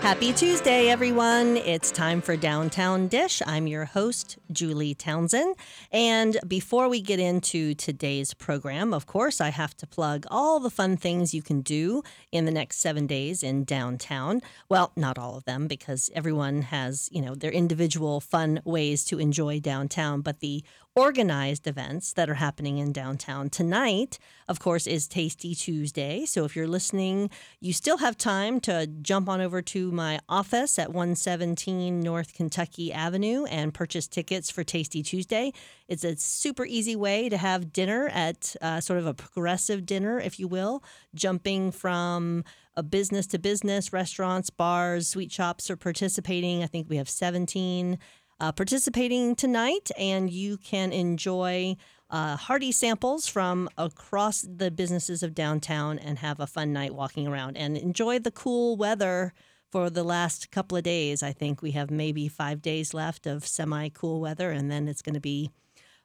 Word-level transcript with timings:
Happy 0.00 0.32
Tuesday, 0.32 0.88
everyone. 0.88 1.58
It's 1.58 1.90
time 1.90 2.22
for 2.22 2.34
Downtown 2.34 3.06
Dish. 3.06 3.42
I'm 3.46 3.66
your 3.66 3.84
host, 3.84 4.38
Julie 4.50 4.94
Townsend. 4.94 5.56
And 5.92 6.38
before 6.48 6.88
we 6.88 7.02
get 7.02 7.20
into 7.20 7.74
today's 7.74 8.32
program, 8.32 8.94
of 8.94 9.04
course, 9.04 9.42
I 9.42 9.50
have 9.50 9.76
to 9.76 9.86
plug 9.86 10.24
all 10.30 10.58
the 10.58 10.70
fun 10.70 10.96
things 10.96 11.34
you 11.34 11.42
can 11.42 11.60
do 11.60 12.02
in 12.32 12.46
the 12.46 12.50
next 12.50 12.78
seven 12.78 13.06
days 13.06 13.42
in 13.42 13.64
downtown. 13.64 14.40
Well, 14.70 14.90
not 14.96 15.18
all 15.18 15.36
of 15.36 15.44
them, 15.44 15.68
because 15.68 16.08
everyone 16.14 16.62
has, 16.62 17.10
you 17.12 17.20
know, 17.20 17.34
their 17.34 17.52
individual 17.52 18.20
fun 18.20 18.62
ways 18.64 19.04
to 19.04 19.18
enjoy 19.18 19.60
downtown. 19.60 20.22
But 20.22 20.40
the 20.40 20.64
organized 20.96 21.66
events 21.66 22.12
that 22.14 22.28
are 22.28 22.34
happening 22.34 22.78
in 22.78 22.92
downtown. 22.92 23.48
Tonight, 23.48 24.18
of 24.48 24.58
course, 24.58 24.86
is 24.86 25.06
Tasty 25.06 25.54
Tuesday. 25.54 26.26
So 26.26 26.44
if 26.44 26.56
you're 26.56 26.66
listening, 26.66 27.30
you 27.60 27.72
still 27.72 27.98
have 27.98 28.18
time 28.18 28.60
to 28.60 28.86
jump 28.86 29.28
on 29.28 29.40
over 29.40 29.62
to 29.62 29.92
my 29.92 30.18
office 30.28 30.78
at 30.78 30.88
117 30.88 32.00
North 32.00 32.34
Kentucky 32.34 32.92
Avenue 32.92 33.44
and 33.44 33.72
purchase 33.72 34.08
tickets 34.08 34.50
for 34.50 34.64
Tasty 34.64 35.02
Tuesday. 35.02 35.52
It's 35.86 36.04
a 36.04 36.16
super 36.16 36.64
easy 36.66 36.96
way 36.96 37.28
to 37.28 37.36
have 37.36 37.72
dinner 37.72 38.08
at 38.12 38.56
uh, 38.60 38.80
sort 38.80 38.98
of 38.98 39.06
a 39.06 39.14
progressive 39.14 39.86
dinner, 39.86 40.18
if 40.18 40.40
you 40.40 40.48
will, 40.48 40.82
jumping 41.14 41.70
from 41.70 42.44
a 42.76 42.82
business 42.82 43.26
to 43.28 43.38
business, 43.38 43.92
restaurants, 43.92 44.48
bars, 44.48 45.08
sweet 45.08 45.30
shops 45.30 45.70
are 45.70 45.76
participating. 45.76 46.62
I 46.62 46.66
think 46.66 46.88
we 46.88 46.96
have 46.96 47.08
17 47.08 47.98
uh, 48.40 48.52
participating 48.52 49.36
tonight, 49.36 49.90
and 49.98 50.30
you 50.30 50.56
can 50.56 50.92
enjoy 50.92 51.76
uh, 52.10 52.36
hearty 52.36 52.72
samples 52.72 53.26
from 53.26 53.68
across 53.78 54.42
the 54.42 54.70
businesses 54.70 55.22
of 55.22 55.34
downtown 55.34 55.98
and 55.98 56.18
have 56.18 56.40
a 56.40 56.46
fun 56.46 56.72
night 56.72 56.94
walking 56.94 57.28
around 57.28 57.56
and 57.56 57.76
enjoy 57.76 58.18
the 58.18 58.30
cool 58.30 58.76
weather 58.76 59.32
for 59.70 59.88
the 59.88 60.02
last 60.02 60.50
couple 60.50 60.76
of 60.76 60.82
days. 60.82 61.22
I 61.22 61.32
think 61.32 61.62
we 61.62 61.70
have 61.72 61.90
maybe 61.90 62.26
five 62.26 62.60
days 62.60 62.92
left 62.92 63.26
of 63.26 63.46
semi 63.46 63.88
cool 63.90 64.20
weather, 64.20 64.50
and 64.50 64.70
then 64.70 64.88
it's 64.88 65.02
going 65.02 65.14
to 65.14 65.20
be 65.20 65.50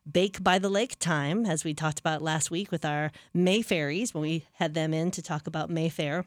bake 0.10 0.44
by 0.44 0.60
the 0.60 0.70
lake 0.70 1.00
time, 1.00 1.46
as 1.46 1.64
we 1.64 1.74
talked 1.74 2.00
about 2.00 2.22
last 2.22 2.52
week 2.52 2.72
with 2.72 2.86
our 2.86 3.12
Mayfairies 3.36 4.14
when 4.14 4.22
we 4.22 4.46
had 4.54 4.76
them 4.76 4.94
in 4.94 5.10
to 5.12 5.22
talk 5.22 5.48
about 5.48 5.70
Mayfaire. 5.70 6.26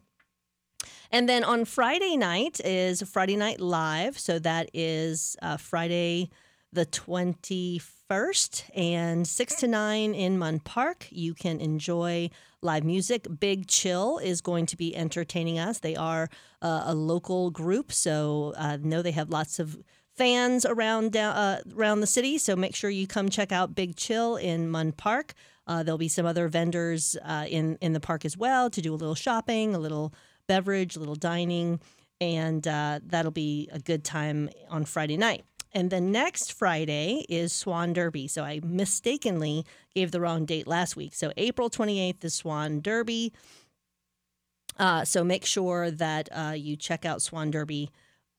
And 1.11 1.29
then 1.29 1.45
on 1.45 1.65
Friday 1.65 2.17
night 2.17 2.61
is 2.65 3.03
Friday 3.03 3.37
Night 3.37 3.61
Live. 3.61 4.19
So 4.19 4.39
that 4.39 4.71
is 4.75 5.37
uh, 5.41 5.57
Friday 5.57 6.31
the 6.73 6.87
21st 6.87 8.65
and 8.77 9.27
6 9.27 9.55
to 9.57 9.67
9 9.67 10.15
in 10.15 10.39
Munn 10.39 10.61
Park. 10.61 11.07
You 11.11 11.35
can 11.35 11.61
enjoy 11.61 12.31
live 12.61 12.85
music. 12.85 13.27
Big 13.41 13.67
Chill 13.69 14.19
is 14.19 14.41
going 14.41 14.67
to 14.67 14.77
be 14.77 14.95
entertaining 14.95 15.59
us. 15.59 15.79
They 15.79 15.97
are 15.97 16.29
uh, 16.61 16.83
a 16.87 16.95
local 16.95 17.51
group, 17.51 17.93
so 17.93 18.53
uh, 18.57 18.77
know 18.81 19.01
they 19.01 19.13
have 19.13 19.31
lots 19.31 19.59
of 19.59 19.79
fans 20.17 20.67
around 20.67 21.17
uh, 21.17 21.61
around 21.75 22.01
the 22.01 22.07
city. 22.07 22.39
So 22.39 22.57
make 22.57 22.75
sure 22.75 22.91
you 22.91 23.07
come 23.07 23.29
check 23.29 23.53
out 23.53 23.75
Big 23.75 23.97
Chill 23.97 24.37
in 24.37 24.69
Munn 24.69 24.93
Park. 24.93 25.35
Uh, 25.67 25.83
there'll 25.83 25.99
be 25.99 26.09
some 26.09 26.27
other 26.27 26.49
vendors 26.49 27.17
uh, 27.25 27.47
in 27.49 27.79
in 27.81 27.93
the 27.93 28.01
park 28.01 28.25
as 28.25 28.37
well 28.37 28.69
to 28.71 28.83
do 28.83 28.93
a 28.93 28.97
little 28.97 29.15
shopping, 29.15 29.75
a 29.75 29.79
little 29.79 30.13
beverage, 30.49 30.97
a 30.97 30.99
little 30.99 31.15
dining, 31.15 31.81
and 32.21 32.67
uh, 32.67 32.99
that'll 33.07 33.31
be 33.31 33.69
a 33.73 33.79
good 33.79 34.03
time 34.03 34.51
on 34.69 34.85
Friday 34.85 35.17
night. 35.17 35.45
And 35.73 35.91
the 35.91 36.01
next 36.01 36.53
Friday 36.53 37.27
is 37.29 37.53
Swan 37.53 37.93
Derby. 37.93 38.27
So 38.27 38.43
I 38.43 38.61
mistakenly 38.65 39.65
gave 39.95 40.11
the 40.11 40.21
wrong 40.21 40.45
date 40.45 40.67
last 40.67 40.97
week. 40.97 41.15
So 41.15 41.33
April 41.37 41.69
28th 41.69 42.25
is 42.25 42.35
Swan 42.35 42.81
Derby. 42.81 43.33
Uh, 44.79 45.05
so 45.05 45.25
make 45.25 45.45
sure 45.45 45.91
that 45.91 46.29
uh, 46.33 46.55
you 46.57 46.77
check 46.77 47.05
out 47.05 47.21
Swan 47.21 47.51
Derby, 47.51 47.91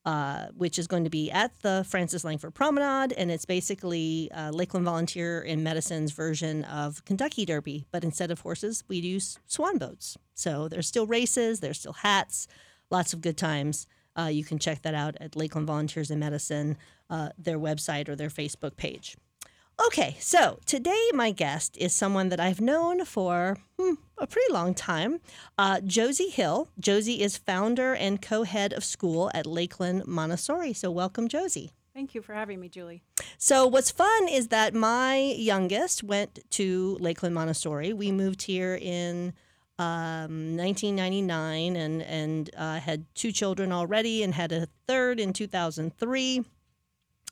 uh, 0.06 0.48
which 0.56 0.80
is 0.80 0.88
going 0.88 1.04
to 1.04 1.10
be 1.10 1.30
at 1.30 1.52
the 1.62 1.86
Francis 1.88 2.24
Langford 2.24 2.56
Promenade. 2.56 3.14
And 3.14 3.30
it's 3.30 3.46
basically 3.46 4.32
uh, 4.32 4.50
Lakeland 4.50 4.86
Volunteer 4.86 5.42
in 5.42 5.64
Medicine's 5.64 6.14
version 6.14 6.64
of 6.64 7.06
Kentucky 7.06 7.46
Derby. 7.46 7.86
But 7.92 8.04
instead 8.04 8.32
of 8.32 8.42
horses, 8.42 8.84
we 8.88 8.98
use 8.98 9.38
swan 9.46 9.78
boats. 9.78 10.18
So 10.40 10.68
there's 10.68 10.88
still 10.88 11.06
races, 11.06 11.60
there's 11.60 11.80
still 11.80 11.94
hats, 11.94 12.48
lots 12.90 13.14
of 13.14 13.22
good 13.22 13.38
times. 13.38 13.88
Uh, 14.18 14.28
you 14.28 14.44
can 14.44 14.60
check 14.60 14.82
that 14.82 14.96
out 14.96 15.16
at 15.20 15.36
Lakeland 15.36 15.68
Volunteers 15.68 16.10
in 16.10 16.20
Medicine, 16.20 16.78
uh, 17.10 17.30
their 17.38 17.60
website 17.60 18.10
or 18.10 18.16
their 18.16 18.30
Facebook 18.30 18.76
page. 18.76 19.16
Okay, 19.88 20.18
so 20.20 20.60
today 20.66 21.10
my 21.14 21.32
guest 21.32 21.78
is 21.78 21.94
someone 21.94 22.28
that 22.30 22.40
I've 22.40 22.60
known 22.60 23.06
for 23.06 23.58
hmm, 23.80 23.94
a 24.18 24.28
pretty 24.28 24.52
long 24.52 24.74
time. 24.74 25.22
Uh, 25.58 25.80
Josie 25.80 26.30
Hill. 26.30 26.68
Josie 26.78 27.22
is 27.22 27.38
founder 27.38 27.94
and 27.94 28.22
co 28.22 28.44
head 28.44 28.74
of 28.74 28.84
school 28.84 29.32
at 29.34 29.46
Lakeland 29.46 30.06
Montessori. 30.06 30.74
So, 30.74 30.92
welcome, 30.92 31.30
Josie. 31.30 31.72
Thank 31.94 32.14
you 32.14 32.22
for 32.22 32.34
having 32.34 32.60
me, 32.60 32.68
Julie. 32.68 33.04
So, 33.38 33.66
what's 33.68 33.90
fun 33.90 34.28
is 34.28 34.50
that 34.50 34.74
my 34.74 35.18
youngest 35.18 36.04
went 36.04 36.40
to 36.52 36.98
Lakeland 37.00 37.36
Montessori. 37.36 37.94
We 37.94 38.12
moved 38.12 38.42
here 38.44 38.78
in 38.82 39.34
um, 39.80 40.58
1999 40.58 41.76
and 41.78 42.02
and 42.02 42.50
uh, 42.58 42.80
had 42.80 43.06
two 43.16 43.32
children 43.32 43.72
already 43.72 44.22
and 44.24 44.34
had 44.34 44.52
a 44.52 44.68
third 44.88 45.20
in 45.20 45.32
2003 45.32 46.44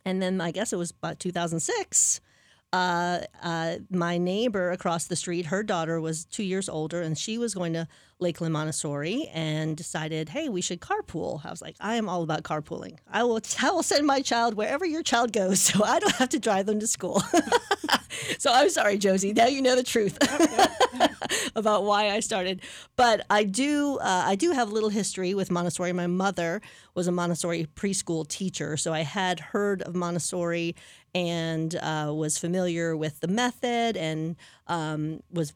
and 0.05 0.21
then 0.21 0.39
I 0.39 0.51
guess 0.51 0.71
it 0.71 0.77
was 0.77 0.91
about 0.91 1.19
2006 1.19 2.21
uh, 2.73 3.19
uh, 3.41 3.75
my 3.89 4.17
neighbor 4.17 4.72
across 4.72 5.05
the 5.05 5.16
street, 5.16 5.47
her 5.47 5.63
daughter 5.63 6.01
was 6.01 6.25
two 6.25 6.44
years 6.44 6.67
older, 6.67 7.01
and 7.01 7.17
she 7.17 7.38
was 7.38 7.53
going 7.53 7.73
to 7.73 7.88
Lakeland 8.19 8.53
Montessori 8.53 9.29
and 9.33 9.78
decided, 9.78 10.29
hey, 10.29 10.50
we 10.50 10.61
should 10.61 10.81
carpool. 10.81 11.45
I 11.45 11.50
was 11.51 11.61
like, 11.61 11.75
I 11.79 11.95
am 11.95 12.09
all 12.09 12.23
about 12.23 12.44
carpooling. 12.44 12.97
I 13.09 13.23
will, 13.23 13.39
I 13.61 13.72
will 13.72 13.83
send 13.83 14.06
my 14.06 14.22
child 14.22 14.56
wherever 14.56 14.85
your 14.85 15.03
child 15.03 15.31
goes, 15.31 15.61
so 15.61 15.83
I 15.83 16.00
don't 16.00 16.16
have 16.16 16.29
to 16.29 16.39
drive 16.39 16.66
them 16.66 16.79
to 16.79 16.88
school. 16.88 17.22
so 18.39 18.51
I'm 18.51 18.69
sorry, 18.69 18.97
Josie. 18.97 19.33
Now 19.33 19.47
you 19.47 19.61
know 19.61 19.75
the 19.75 19.83
truth 19.83 20.17
about 21.56 21.83
why 21.83 22.09
I 22.09 22.19
started. 22.19 22.61
But 22.95 23.25
I 23.29 23.44
do, 23.44 23.97
uh, 24.00 24.23
I 24.25 24.35
do 24.35 24.51
have 24.51 24.69
a 24.69 24.73
little 24.73 24.89
history 24.89 25.33
with 25.33 25.51
Montessori. 25.51 25.94
My 25.94 26.07
mother 26.07 26.61
was 26.95 27.07
a 27.07 27.11
Montessori 27.11 27.67
preschool 27.75 28.27
teacher, 28.27 28.77
so 28.77 28.94
I 28.94 29.01
had 29.01 29.39
heard 29.39 29.83
of 29.83 29.95
Montessori 29.95 30.75
and 31.16 31.75
uh, 31.75 32.12
was 32.16 32.38
familiar 32.38 32.95
with 32.95 33.19
the 33.19 33.28
method 33.28 33.97
and 33.97 34.35
um, 34.68 35.22
was 35.31 35.53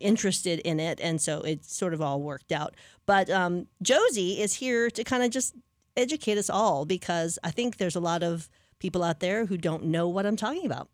interested 0.00 0.60
in 0.60 0.80
it. 0.80 1.00
And 1.00 1.20
so 1.20 1.40
it 1.40 1.64
sort 1.64 1.94
of 1.94 2.00
all 2.00 2.20
worked 2.20 2.52
out. 2.52 2.74
But 3.06 3.28
um, 3.30 3.66
Josie 3.82 4.40
is 4.40 4.54
here 4.54 4.90
to 4.90 5.04
kind 5.04 5.22
of 5.22 5.30
just 5.30 5.54
educate 5.96 6.38
us 6.38 6.50
all 6.50 6.84
because 6.84 7.38
I 7.44 7.50
think 7.50 7.76
there's 7.76 7.96
a 7.96 8.00
lot 8.00 8.22
of 8.22 8.48
people 8.78 9.02
out 9.02 9.20
there 9.20 9.46
who 9.46 9.56
don't 9.56 9.84
know 9.84 10.08
what 10.08 10.26
I'm 10.26 10.36
talking 10.36 10.66
about. 10.66 10.88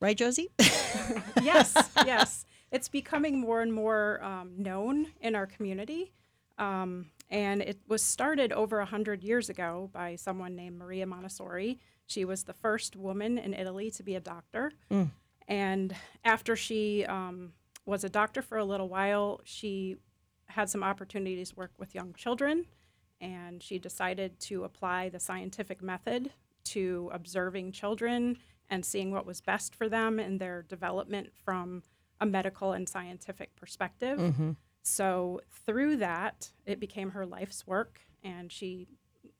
Right, 0.00 0.16
Josie? 0.16 0.50
yes, 1.42 1.74
yes. 2.04 2.44
It's 2.72 2.88
becoming 2.88 3.38
more 3.38 3.60
and 3.60 3.72
more 3.72 4.22
um, 4.24 4.54
known 4.56 5.08
in 5.20 5.36
our 5.36 5.46
community. 5.46 6.12
Um, 6.58 7.06
and 7.30 7.62
it 7.62 7.78
was 7.86 8.02
started 8.02 8.52
over 8.52 8.78
100 8.78 9.22
years 9.22 9.48
ago 9.48 9.90
by 9.92 10.16
someone 10.16 10.56
named 10.56 10.78
Maria 10.78 11.06
Montessori. 11.06 11.78
She 12.12 12.24
was 12.26 12.44
the 12.44 12.52
first 12.52 12.94
woman 12.94 13.38
in 13.38 13.54
Italy 13.54 13.90
to 13.92 14.02
be 14.02 14.14
a 14.14 14.20
doctor. 14.20 14.72
Mm. 14.90 15.10
And 15.48 15.94
after 16.24 16.54
she 16.56 17.06
um, 17.06 17.52
was 17.86 18.04
a 18.04 18.10
doctor 18.10 18.42
for 18.42 18.58
a 18.58 18.64
little 18.64 18.88
while, 18.88 19.40
she 19.44 19.96
had 20.46 20.68
some 20.68 20.82
opportunities 20.82 21.50
to 21.50 21.56
work 21.56 21.72
with 21.78 21.94
young 21.94 22.12
children. 22.12 22.66
And 23.20 23.62
she 23.62 23.78
decided 23.78 24.38
to 24.40 24.64
apply 24.64 25.08
the 25.08 25.20
scientific 25.20 25.82
method 25.82 26.30
to 26.64 27.10
observing 27.12 27.72
children 27.72 28.36
and 28.68 28.84
seeing 28.84 29.10
what 29.10 29.26
was 29.26 29.40
best 29.40 29.74
for 29.74 29.88
them 29.88 30.18
in 30.18 30.38
their 30.38 30.62
development 30.62 31.30
from 31.44 31.82
a 32.20 32.26
medical 32.26 32.72
and 32.72 32.88
scientific 32.88 33.56
perspective. 33.56 34.18
Mm-hmm. 34.18 34.50
So, 34.82 35.40
through 35.64 35.96
that, 35.98 36.50
it 36.66 36.80
became 36.80 37.10
her 37.10 37.24
life's 37.24 37.66
work, 37.66 38.00
and 38.24 38.50
she 38.50 38.88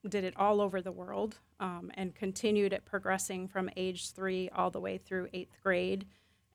did 0.09 0.25
it 0.25 0.35
all 0.37 0.61
over 0.61 0.81
the 0.81 0.93
world 0.93 1.39
um, 1.61 1.91
and 1.95 2.15
continued 2.15 2.73
it 2.73 2.85
progressing 2.85 3.49
from 3.49 3.71
age 3.77 4.11
three 4.11 4.49
all 4.55 4.71
the 4.71 4.81
way 4.81 4.99
through 4.99 5.29
eighth 5.33 5.57
grade 5.63 6.07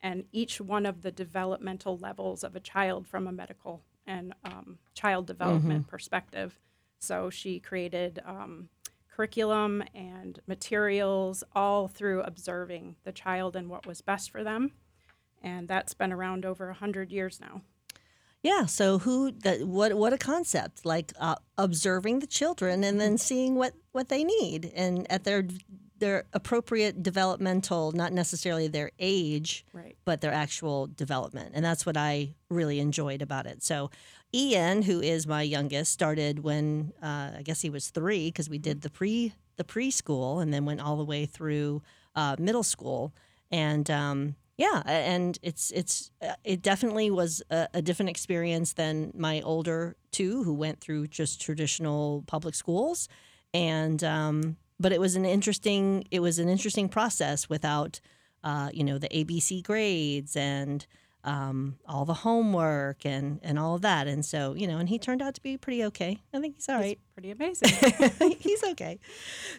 and 0.02 0.24
each 0.32 0.60
one 0.60 0.86
of 0.86 1.02
the 1.02 1.10
developmental 1.10 1.96
levels 1.98 2.44
of 2.44 2.54
a 2.54 2.60
child 2.60 3.06
from 3.06 3.26
a 3.26 3.32
medical 3.32 3.82
and 4.06 4.32
um, 4.44 4.78
child 4.94 5.26
development 5.26 5.82
mm-hmm. 5.82 5.90
perspective. 5.90 6.58
So 6.98 7.30
she 7.30 7.60
created 7.60 8.20
um, 8.24 8.68
curriculum 9.14 9.82
and 9.94 10.40
materials 10.46 11.44
all 11.54 11.88
through 11.88 12.22
observing 12.22 12.96
the 13.04 13.12
child 13.12 13.56
and 13.56 13.68
what 13.68 13.86
was 13.86 14.00
best 14.00 14.30
for 14.30 14.44
them. 14.44 14.72
And 15.42 15.68
that's 15.68 15.94
been 15.94 16.12
around 16.12 16.44
over 16.44 16.66
100 16.66 17.12
years 17.12 17.40
now. 17.40 17.62
Yeah. 18.42 18.66
So 18.66 18.98
who? 18.98 19.32
That, 19.32 19.66
what? 19.66 19.94
What 19.94 20.12
a 20.12 20.18
concept! 20.18 20.84
Like 20.84 21.12
uh, 21.18 21.36
observing 21.56 22.20
the 22.20 22.26
children 22.26 22.84
and 22.84 23.00
then 23.00 23.18
seeing 23.18 23.54
what 23.56 23.74
what 23.92 24.08
they 24.08 24.24
need, 24.24 24.72
and 24.74 25.10
at 25.10 25.24
their 25.24 25.46
their 25.98 26.24
appropriate 26.32 27.02
developmental, 27.02 27.90
not 27.92 28.12
necessarily 28.12 28.68
their 28.68 28.92
age, 29.00 29.66
right. 29.72 29.96
but 30.04 30.20
their 30.20 30.32
actual 30.32 30.86
development, 30.86 31.50
and 31.54 31.64
that's 31.64 31.84
what 31.84 31.96
I 31.96 32.34
really 32.48 32.78
enjoyed 32.78 33.20
about 33.20 33.46
it. 33.46 33.64
So, 33.64 33.90
Ian, 34.32 34.82
who 34.82 35.00
is 35.00 35.26
my 35.26 35.42
youngest, 35.42 35.92
started 35.92 36.44
when 36.44 36.92
uh, 37.02 37.32
I 37.38 37.42
guess 37.42 37.62
he 37.62 37.70
was 37.70 37.90
three 37.90 38.28
because 38.28 38.48
we 38.48 38.58
did 38.58 38.82
the 38.82 38.90
pre 38.90 39.32
the 39.58 39.64
preschool 39.64 40.40
and 40.40 40.54
then 40.54 40.64
went 40.64 40.80
all 40.80 40.96
the 40.96 41.04
way 41.04 41.26
through 41.26 41.82
uh, 42.16 42.36
middle 42.38 42.62
school. 42.62 43.12
And 43.50 43.90
um, 43.90 44.36
yeah, 44.58 44.82
and 44.86 45.38
it's 45.40 45.70
it's 45.70 46.10
uh, 46.20 46.34
it 46.42 46.62
definitely 46.62 47.12
was 47.12 47.42
a, 47.48 47.68
a 47.74 47.80
different 47.80 48.10
experience 48.10 48.72
than 48.72 49.12
my 49.16 49.40
older 49.42 49.96
two, 50.10 50.42
who 50.42 50.52
went 50.52 50.80
through 50.80 51.06
just 51.06 51.40
traditional 51.40 52.24
public 52.26 52.56
schools. 52.56 53.08
And 53.54 54.02
um, 54.02 54.56
but 54.80 54.92
it 54.92 55.00
was 55.00 55.14
an 55.14 55.24
interesting 55.24 56.04
it 56.10 56.18
was 56.18 56.40
an 56.40 56.48
interesting 56.48 56.88
process 56.88 57.48
without 57.48 58.00
uh, 58.42 58.70
you 58.74 58.82
know 58.82 58.98
the 58.98 59.08
ABC 59.08 59.62
grades 59.62 60.34
and 60.34 60.84
um, 61.24 61.76
all 61.86 62.04
the 62.04 62.14
homework 62.14 63.04
and 63.04 63.40
and 63.42 63.58
all 63.58 63.74
of 63.74 63.82
that. 63.82 64.06
And 64.06 64.24
so 64.24 64.54
you 64.54 64.66
know, 64.66 64.78
and 64.78 64.88
he 64.88 64.98
turned 64.98 65.22
out 65.22 65.34
to 65.34 65.42
be 65.42 65.56
pretty 65.56 65.84
okay. 65.84 66.18
I 66.32 66.40
think 66.40 66.56
he's 66.56 66.68
all 66.68 66.76
right. 66.76 66.98
Pretty 67.14 67.30
amazing. 67.30 67.68
he's 68.38 68.62
okay. 68.64 68.98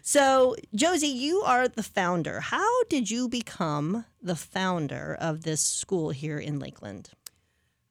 So, 0.01 0.55
Josie, 0.73 1.07
you 1.07 1.41
are 1.41 1.67
the 1.67 1.83
founder. 1.83 2.39
How 2.39 2.83
did 2.85 3.11
you 3.11 3.27
become 3.27 4.05
the 4.21 4.35
founder 4.35 5.17
of 5.19 5.43
this 5.43 5.61
school 5.61 6.11
here 6.11 6.39
in 6.39 6.59
Lakeland? 6.59 7.09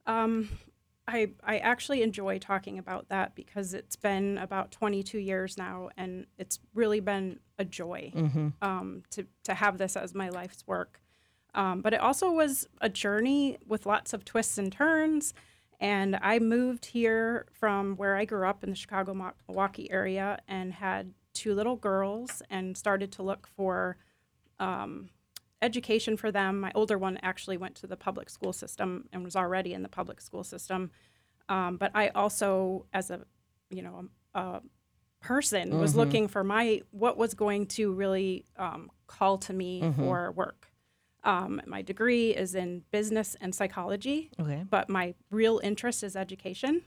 Um, 0.05 0.49
I 1.07 1.31
I 1.43 1.57
actually 1.57 2.03
enjoy 2.03 2.37
talking 2.37 2.77
about 2.77 3.09
that 3.09 3.35
because 3.35 3.73
it's 3.73 3.95
been 3.95 4.37
about 4.37 4.71
22 4.71 5.17
years 5.17 5.57
now, 5.57 5.89
and 5.97 6.27
it's 6.37 6.59
really 6.73 6.99
been 6.99 7.39
a 7.57 7.65
joy 7.65 8.11
um, 8.61 9.03
to 9.11 9.25
to 9.43 9.53
have 9.53 9.77
this 9.77 9.95
as 9.95 10.13
my 10.13 10.29
life's 10.29 10.63
work. 10.67 11.01
Um, 11.55 11.81
but 11.81 11.93
it 11.93 11.99
also 12.01 12.31
was 12.31 12.67
a 12.81 12.89
journey 12.89 13.57
with 13.67 13.85
lots 13.85 14.13
of 14.13 14.23
twists 14.23 14.57
and 14.57 14.71
turns. 14.71 15.33
And 15.79 16.17
I 16.21 16.39
moved 16.39 16.87
here 16.87 17.45
from 17.51 17.95
where 17.95 18.15
I 18.15 18.25
grew 18.25 18.47
up 18.47 18.63
in 18.63 18.69
the 18.69 18.75
Chicago 18.75 19.33
Milwaukee 19.47 19.89
area 19.91 20.39
and 20.47 20.73
had 20.73 21.13
two 21.33 21.55
little 21.55 21.77
girls 21.77 22.41
and 22.49 22.75
started 22.75 23.11
to 23.13 23.23
look 23.23 23.47
for 23.47 23.97
um, 24.59 25.09
education 25.61 26.17
for 26.17 26.31
them. 26.31 26.59
My 26.59 26.71
older 26.75 26.97
one 26.97 27.17
actually 27.23 27.57
went 27.57 27.75
to 27.75 27.87
the 27.87 27.95
public 27.95 28.29
school 28.29 28.53
system 28.53 29.07
and 29.13 29.23
was 29.23 29.35
already 29.35 29.73
in 29.73 29.83
the 29.83 29.89
public 29.89 30.21
school 30.21 30.43
system. 30.43 30.91
Um, 31.47 31.77
but 31.77 31.91
I 31.95 32.09
also, 32.09 32.85
as 32.93 33.09
a 33.09 33.21
you 33.69 33.81
know 33.81 34.07
a 34.33 34.61
person, 35.21 35.79
was 35.79 35.95
looking 35.95 36.27
for 36.27 36.43
my 36.43 36.81
what 36.91 37.17
was 37.17 37.33
going 37.33 37.67
to 37.67 37.91
really 37.91 38.45
um, 38.57 38.91
call 39.07 39.37
to 39.39 39.53
me 39.53 39.81
for 39.95 40.31
work. 40.31 40.68
Um, 41.23 41.61
my 41.67 41.81
degree 41.81 42.31
is 42.31 42.55
in 42.55 42.83
business 42.91 43.35
and 43.41 43.53
psychology, 43.53 44.31
Okay. 44.39 44.63
but 44.69 44.89
my 44.89 45.15
real 45.29 45.59
interest 45.63 46.03
is 46.03 46.15
education. 46.15 46.81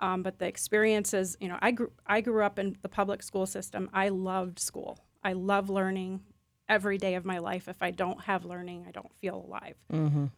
Um, 0.00 0.22
but 0.22 0.38
the 0.38 0.46
experiences, 0.46 1.36
you 1.40 1.48
know, 1.48 1.58
I 1.60 1.72
grew 1.72 1.90
I 2.06 2.20
grew 2.20 2.42
up 2.44 2.58
in 2.58 2.76
the 2.82 2.88
public 2.88 3.22
school 3.22 3.46
system. 3.46 3.90
I 3.92 4.08
loved 4.10 4.58
school. 4.58 4.98
I 5.24 5.32
love 5.32 5.68
learning 5.68 6.20
every 6.68 6.98
day 6.98 7.14
of 7.16 7.24
my 7.24 7.38
life. 7.38 7.66
If 7.68 7.82
I 7.82 7.90
don't 7.90 8.20
have 8.22 8.44
learning, 8.44 8.84
I 8.88 8.92
don't 8.92 9.12
feel 9.16 9.44
alive. 9.46 9.74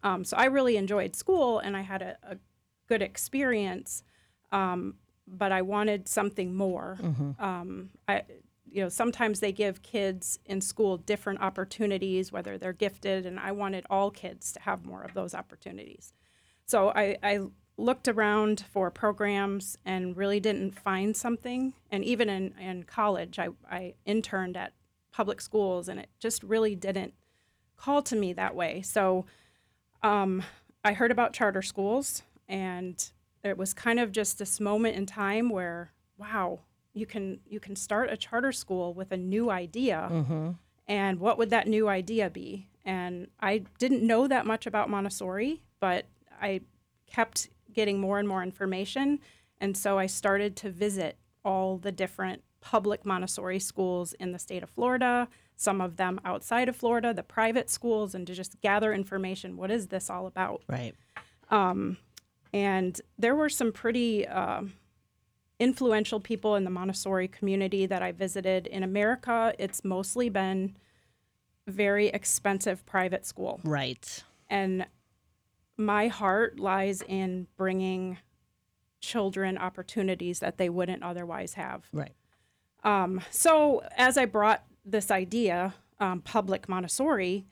Um, 0.02 0.24
so 0.24 0.36
I 0.36 0.46
really 0.46 0.76
enjoyed 0.76 1.14
school, 1.14 1.58
and 1.58 1.76
I 1.76 1.82
had 1.82 2.00
a, 2.02 2.16
a 2.22 2.36
good 2.88 3.02
experience. 3.02 4.02
Um, 4.50 4.94
but 5.28 5.52
I 5.52 5.62
wanted 5.62 6.08
something 6.08 6.54
more. 6.54 6.98
Um, 7.38 7.90
I, 8.08 8.22
you 8.72 8.82
know, 8.82 8.88
sometimes 8.88 9.40
they 9.40 9.52
give 9.52 9.82
kids 9.82 10.38
in 10.46 10.61
school 10.61 10.96
different 10.96 11.40
opportunities, 11.40 12.32
whether 12.32 12.58
they're 12.58 12.72
gifted, 12.72 13.26
and 13.26 13.38
I 13.38 13.52
wanted 13.52 13.84
all 13.90 14.11
kids 14.11 14.52
to 14.52 14.61
have 14.61 14.87
more 14.87 15.02
of 15.02 15.14
those 15.14 15.34
opportunities. 15.34 16.12
So 16.67 16.90
I, 16.90 17.17
I 17.22 17.40
looked 17.76 18.08
around 18.08 18.64
for 18.72 18.90
programs 18.90 19.76
and 19.84 20.17
really 20.17 20.38
didn't 20.38 20.78
find 20.78 21.17
something. 21.17 21.72
And 21.90 22.05
even 22.05 22.28
in, 22.28 22.55
in 22.61 22.82
college, 22.84 23.38
I, 23.38 23.49
I 23.70 23.94
interned 24.05 24.56
at 24.56 24.73
public 25.12 25.40
schools, 25.40 25.88
and 25.88 25.99
it 25.99 26.08
just 26.19 26.43
really 26.43 26.76
didn't 26.76 27.14
call 27.76 28.02
to 28.02 28.14
me 28.14 28.32
that 28.34 28.55
way. 28.55 28.82
So 28.82 29.26
um, 30.02 30.43
I 30.84 30.93
heard 30.93 31.11
about 31.11 31.32
charter 31.32 31.62
schools, 31.62 32.23
and 32.49 33.11
it 33.43 33.56
was 33.56 33.75
kind 33.75 33.99
of 33.99 34.12
just 34.12 34.38
this 34.38 34.61
moment 34.61 34.96
in 34.96 35.06
time 35.06 35.49
where, 35.49 35.93
wow, 36.19 36.61
you 36.92 37.06
can 37.06 37.40
you 37.46 37.60
can 37.60 37.76
start 37.76 38.10
a 38.10 38.16
charter 38.16 38.52
school 38.52 38.94
with 38.94 39.12
a 39.12 39.16
new 39.16 39.50
idea, 39.50 40.08
and 40.88 41.20
what 41.20 41.38
would 41.38 41.50
that 41.50 41.69
new 41.69 41.88
idea 41.88 42.28
be? 42.31 42.66
And 42.84 43.28
I 43.40 43.64
didn't 43.78 44.02
know 44.06 44.26
that 44.26 44.46
much 44.46 44.66
about 44.66 44.90
Montessori, 44.90 45.62
but 45.81 46.06
I 46.40 46.62
kept 47.06 47.50
getting 47.72 48.00
more 48.00 48.19
and 48.19 48.26
more 48.26 48.42
information, 48.42 49.20
and 49.60 49.76
so 49.76 49.98
I 49.98 50.06
started 50.06 50.56
to 50.56 50.70
visit 50.70 51.16
all 51.44 51.78
the 51.78 51.92
different 51.92 52.42
public 52.60 53.06
Montessori 53.06 53.58
schools 53.58 54.12
in 54.14 54.32
the 54.32 54.38
state 54.38 54.62
of 54.62 54.69
Florida, 54.70 55.28
some 55.56 55.81
of 55.81 55.96
them 55.96 56.20
outside 56.25 56.69
of 56.69 56.76
Florida, 56.76 57.14
the 57.14 57.22
private 57.22 57.70
schools, 57.70 58.14
and 58.14 58.26
to 58.26 58.34
just 58.34 58.60
gather 58.60 58.92
information. 58.92 59.56
What 59.56 59.70
is 59.70 59.87
this 59.88 60.10
all 60.10 60.26
about? 60.26 60.62
Right. 60.69 60.94
And 62.52 63.00
there 63.19 63.37
were 63.37 63.48
some 63.48 63.72
pretty 63.72 64.26
um 64.26 64.72
influential 65.60 66.18
people 66.18 66.56
in 66.56 66.64
the 66.64 66.70
Montessori 66.70 67.28
community 67.28 67.86
that 67.86 68.02
I 68.02 68.10
visited. 68.10 68.66
In 68.66 68.82
America, 68.82 69.54
it's 69.58 69.84
mostly 69.84 70.30
been 70.30 70.74
very 71.66 72.08
expensive 72.08 72.84
private 72.86 73.26
school. 73.26 73.60
Right. 73.62 74.24
And 74.48 74.86
my 75.76 76.08
heart 76.08 76.58
lies 76.58 77.02
in 77.02 77.46
bringing 77.56 78.18
children 79.00 79.58
opportunities 79.58 80.40
that 80.40 80.56
they 80.56 80.70
wouldn't 80.70 81.02
otherwise 81.02 81.54
have. 81.54 81.86
Right. 81.92 82.14
Um, 82.82 83.20
so 83.30 83.82
as 83.96 84.16
I 84.16 84.24
brought 84.24 84.64
this 84.84 85.10
idea, 85.10 85.74
um, 86.00 86.22
public 86.22 86.68
Montessori, 86.68 87.46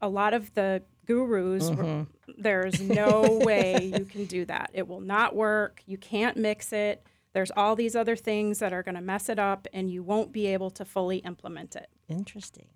a 0.00 0.08
lot 0.08 0.32
of 0.32 0.52
the 0.54 0.82
gurus, 1.06 1.70
were, 1.70 2.06
there's 2.38 2.80
no 2.80 3.38
way 3.44 3.92
you 3.96 4.06
can 4.06 4.24
do 4.24 4.46
that. 4.46 4.70
It 4.72 4.88
will 4.88 5.00
not 5.00 5.36
work. 5.36 5.82
You 5.86 5.98
can't 5.98 6.38
mix 6.38 6.72
it. 6.72 7.06
There's 7.34 7.50
all 7.56 7.76
these 7.76 7.94
other 7.94 8.16
things 8.16 8.60
that 8.60 8.72
are 8.72 8.82
going 8.82 8.94
to 8.94 9.00
mess 9.02 9.28
it 9.28 9.38
up, 9.38 9.66
and 9.72 9.90
you 9.90 10.02
won't 10.02 10.32
be 10.32 10.46
able 10.46 10.70
to 10.70 10.84
fully 10.84 11.18
implement 11.18 11.76
it. 11.76 11.88
Interesting. 12.08 12.68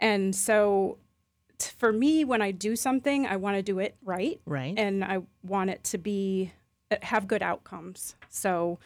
And 0.00 0.34
so, 0.34 0.98
t- 1.58 1.70
for 1.78 1.92
me, 1.92 2.24
when 2.24 2.42
I 2.42 2.50
do 2.50 2.74
something, 2.74 3.26
I 3.26 3.36
want 3.36 3.56
to 3.56 3.62
do 3.62 3.78
it 3.78 3.96
right 4.02 4.40
Right. 4.46 4.74
and 4.76 5.04
I 5.04 5.20
want 5.42 5.70
it 5.70 5.84
to 5.84 5.98
be 5.98 6.52
uh, 6.90 6.96
have 7.02 7.26
good 7.28 7.42
outcomes. 7.42 8.14
So 8.28 8.78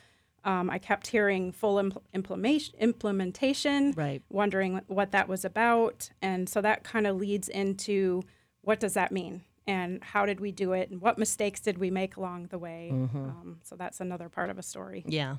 um, 0.45 0.71
I 0.71 0.79
kept 0.79 1.09
hearing 1.09 1.53
full 1.53 1.77
impl- 1.77 2.03
implementation, 2.15 2.75
implementation, 2.79 3.93
Right. 3.93 4.23
wondering 4.31 4.81
what 4.87 5.13
that 5.13 5.29
was 5.29 5.45
about, 5.45 6.11
and 6.23 6.49
so 6.49 6.61
that 6.63 6.83
kind 6.83 7.07
of 7.07 7.17
leads 7.17 7.49
into 7.49 8.23
what 8.63 8.81
does 8.81 8.95
that 8.95 9.13
mean 9.13 9.43
and 9.71 10.03
how 10.03 10.27
did 10.27 10.41
we 10.41 10.51
do 10.51 10.73
it 10.73 10.91
and 10.91 11.01
what 11.01 11.17
mistakes 11.17 11.61
did 11.61 11.79
we 11.79 11.91
make 11.91 12.17
along 12.17 12.49
the 12.49 12.59
way. 12.59 12.89
Um, 12.91 13.61
so 13.63 13.77
that's 13.77 14.01
another 14.01 14.29
part 14.29 14.51
of 14.51 14.59
a 14.59 14.63
story. 14.63 15.05
Yeah. 15.07 15.37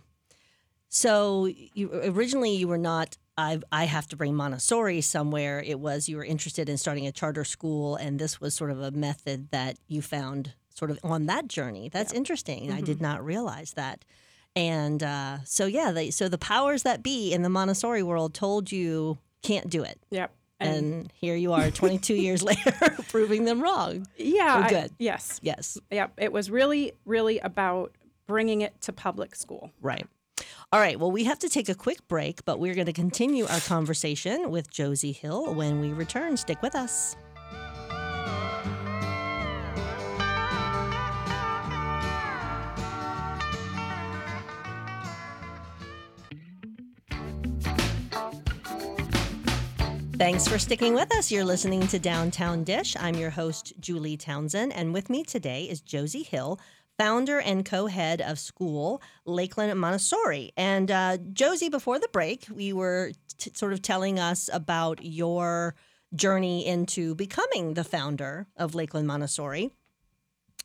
So 0.88 1.50
you 1.73 1.91
originally 1.93 2.55
you 2.55 2.69
were 2.69 2.77
not 2.77 3.17
I 3.38 3.59
I 3.71 3.85
have 3.85 4.07
to 4.07 4.15
bring 4.15 4.33
Montessori 4.35 5.01
somewhere. 5.01 5.61
It 5.61 5.79
was 5.79 6.07
you 6.07 6.15
were 6.15 6.23
interested 6.23 6.69
in 6.69 6.77
starting 6.77 7.05
a 7.07 7.11
charter 7.11 7.43
school 7.43 7.97
and 7.97 8.19
this 8.19 8.39
was 8.39 8.53
sort 8.53 8.71
of 8.71 8.81
a 8.81 8.91
method 8.91 9.51
that 9.51 9.77
you 9.88 10.01
found 10.01 10.53
sort 10.73 10.91
of 10.91 11.00
on 11.03 11.25
that 11.25 11.47
journey. 11.47 11.89
That's 11.89 12.13
interesting. 12.13 12.71
I 12.71 12.79
did 12.79 13.01
not 13.01 13.23
realize 13.23 13.73
that. 13.73 14.05
And 14.55 15.03
uh, 15.03 15.39
so 15.43 15.65
yeah, 15.65 15.91
they, 15.91 16.09
so 16.09 16.29
the 16.29 16.38
powers 16.38 16.83
that 16.83 17.03
be 17.03 17.33
in 17.33 17.41
the 17.41 17.50
Montessori 17.50 18.03
world 18.03 18.33
told 18.33 18.71
you 18.71 19.17
can't 19.41 19.69
do 19.69 19.83
it. 19.83 20.00
Yep. 20.09 20.33
And 20.62 21.12
here 21.13 21.36
you 21.36 21.53
are 21.53 21.72
22 21.72 22.13
years 22.27 22.44
later 22.44 22.72
proving 23.10 23.46
them 23.46 23.62
wrong. 23.62 24.08
yeah, 24.18 24.63
I- 24.65 24.70
good. 24.70 24.91
yes. 25.00 25.39
Yes. 25.44 25.77
Yep. 25.91 26.13
It 26.18 26.32
was 26.32 26.50
really, 26.50 26.94
really 27.06 27.39
about 27.39 27.94
bringing 28.27 28.62
it 28.62 28.80
to 28.82 28.94
public 28.94 29.36
school. 29.36 29.72
Right. 29.82 30.06
All 30.72 30.80
right. 30.80 30.98
Well, 31.00 31.12
we 31.12 31.25
have 31.25 31.39
to 31.39 31.50
take 31.50 31.68
a 31.68 31.75
quick 31.75 32.08
break, 32.08 32.46
but 32.46 32.60
we're 32.60 32.74
going 32.75 32.86
to 32.86 32.94
continue 32.94 33.46
our 33.46 33.60
conversation 33.60 34.51
with 34.51 34.72
Josie 34.72 35.12
Hill 35.12 35.53
when 35.53 35.82
we 35.82 35.91
return. 35.91 36.38
Stick 36.38 36.62
with 36.62 36.75
us. 36.75 37.18
Thanks 50.21 50.47
for 50.47 50.59
sticking 50.59 50.93
with 50.93 51.11
us. 51.15 51.31
You're 51.31 51.43
listening 51.43 51.87
to 51.87 51.97
Downtown 51.97 52.63
Dish. 52.63 52.95
I'm 52.95 53.15
your 53.15 53.31
host, 53.31 53.73
Julie 53.79 54.17
Townsend, 54.17 54.71
and 54.71 54.93
with 54.93 55.09
me 55.09 55.23
today 55.23 55.63
is 55.63 55.81
Josie 55.81 56.21
Hill, 56.21 56.59
founder 56.95 57.39
and 57.39 57.65
co 57.65 57.87
head 57.87 58.21
of 58.21 58.37
school 58.37 59.01
Lakeland 59.25 59.79
Montessori. 59.79 60.51
And 60.55 60.91
uh, 60.91 61.17
Josie, 61.33 61.69
before 61.69 61.97
the 61.97 62.07
break, 62.13 62.45
we 62.53 62.71
were 62.71 63.13
t- 63.39 63.49
sort 63.55 63.73
of 63.73 63.81
telling 63.81 64.19
us 64.19 64.47
about 64.53 65.03
your 65.03 65.73
journey 66.13 66.67
into 66.67 67.15
becoming 67.15 67.73
the 67.73 67.83
founder 67.83 68.45
of 68.55 68.75
Lakeland 68.75 69.07
Montessori. 69.07 69.71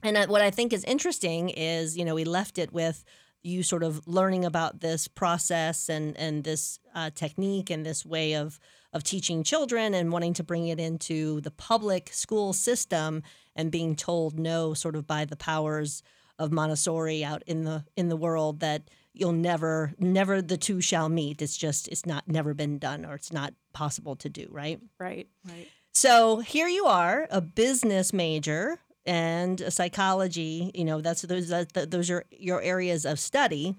And 0.02 0.18
uh, 0.18 0.26
what 0.26 0.42
I 0.42 0.50
think 0.50 0.74
is 0.74 0.84
interesting 0.84 1.48
is, 1.48 1.96
you 1.96 2.04
know, 2.04 2.14
we 2.14 2.24
left 2.24 2.58
it 2.58 2.74
with 2.74 3.06
you 3.42 3.62
sort 3.62 3.82
of 3.84 4.06
learning 4.06 4.44
about 4.44 4.80
this 4.80 5.08
process 5.08 5.88
and 5.88 6.14
and 6.18 6.44
this 6.44 6.78
uh, 6.94 7.08
technique 7.14 7.70
and 7.70 7.86
this 7.86 8.04
way 8.04 8.34
of 8.34 8.60
of 8.92 9.02
teaching 9.02 9.42
children 9.42 9.94
and 9.94 10.12
wanting 10.12 10.34
to 10.34 10.42
bring 10.42 10.68
it 10.68 10.80
into 10.80 11.40
the 11.42 11.50
public 11.50 12.10
school 12.12 12.52
system 12.52 13.22
and 13.54 13.70
being 13.70 13.96
told 13.96 14.38
no, 14.38 14.74
sort 14.74 14.96
of 14.96 15.06
by 15.06 15.24
the 15.24 15.36
powers 15.36 16.02
of 16.38 16.52
Montessori 16.52 17.24
out 17.24 17.42
in 17.46 17.64
the 17.64 17.84
in 17.96 18.08
the 18.08 18.16
world 18.16 18.60
that 18.60 18.82
you'll 19.12 19.32
never 19.32 19.94
never 19.98 20.42
the 20.42 20.56
two 20.56 20.80
shall 20.80 21.08
meet. 21.08 21.40
It's 21.40 21.56
just 21.56 21.88
it's 21.88 22.06
not 22.06 22.28
never 22.28 22.54
been 22.54 22.78
done 22.78 23.04
or 23.04 23.14
it's 23.14 23.32
not 23.32 23.54
possible 23.72 24.16
to 24.16 24.28
do. 24.28 24.46
Right. 24.50 24.80
Right. 24.98 25.28
Right. 25.46 25.68
So 25.92 26.40
here 26.40 26.68
you 26.68 26.84
are, 26.84 27.26
a 27.30 27.40
business 27.40 28.12
major 28.12 28.78
and 29.06 29.60
a 29.62 29.70
psychology. 29.70 30.70
You 30.74 30.84
know, 30.84 31.00
that's 31.00 31.22
those 31.22 31.48
those 31.72 32.10
are 32.10 32.24
your 32.30 32.60
areas 32.60 33.06
of 33.06 33.18
study, 33.18 33.76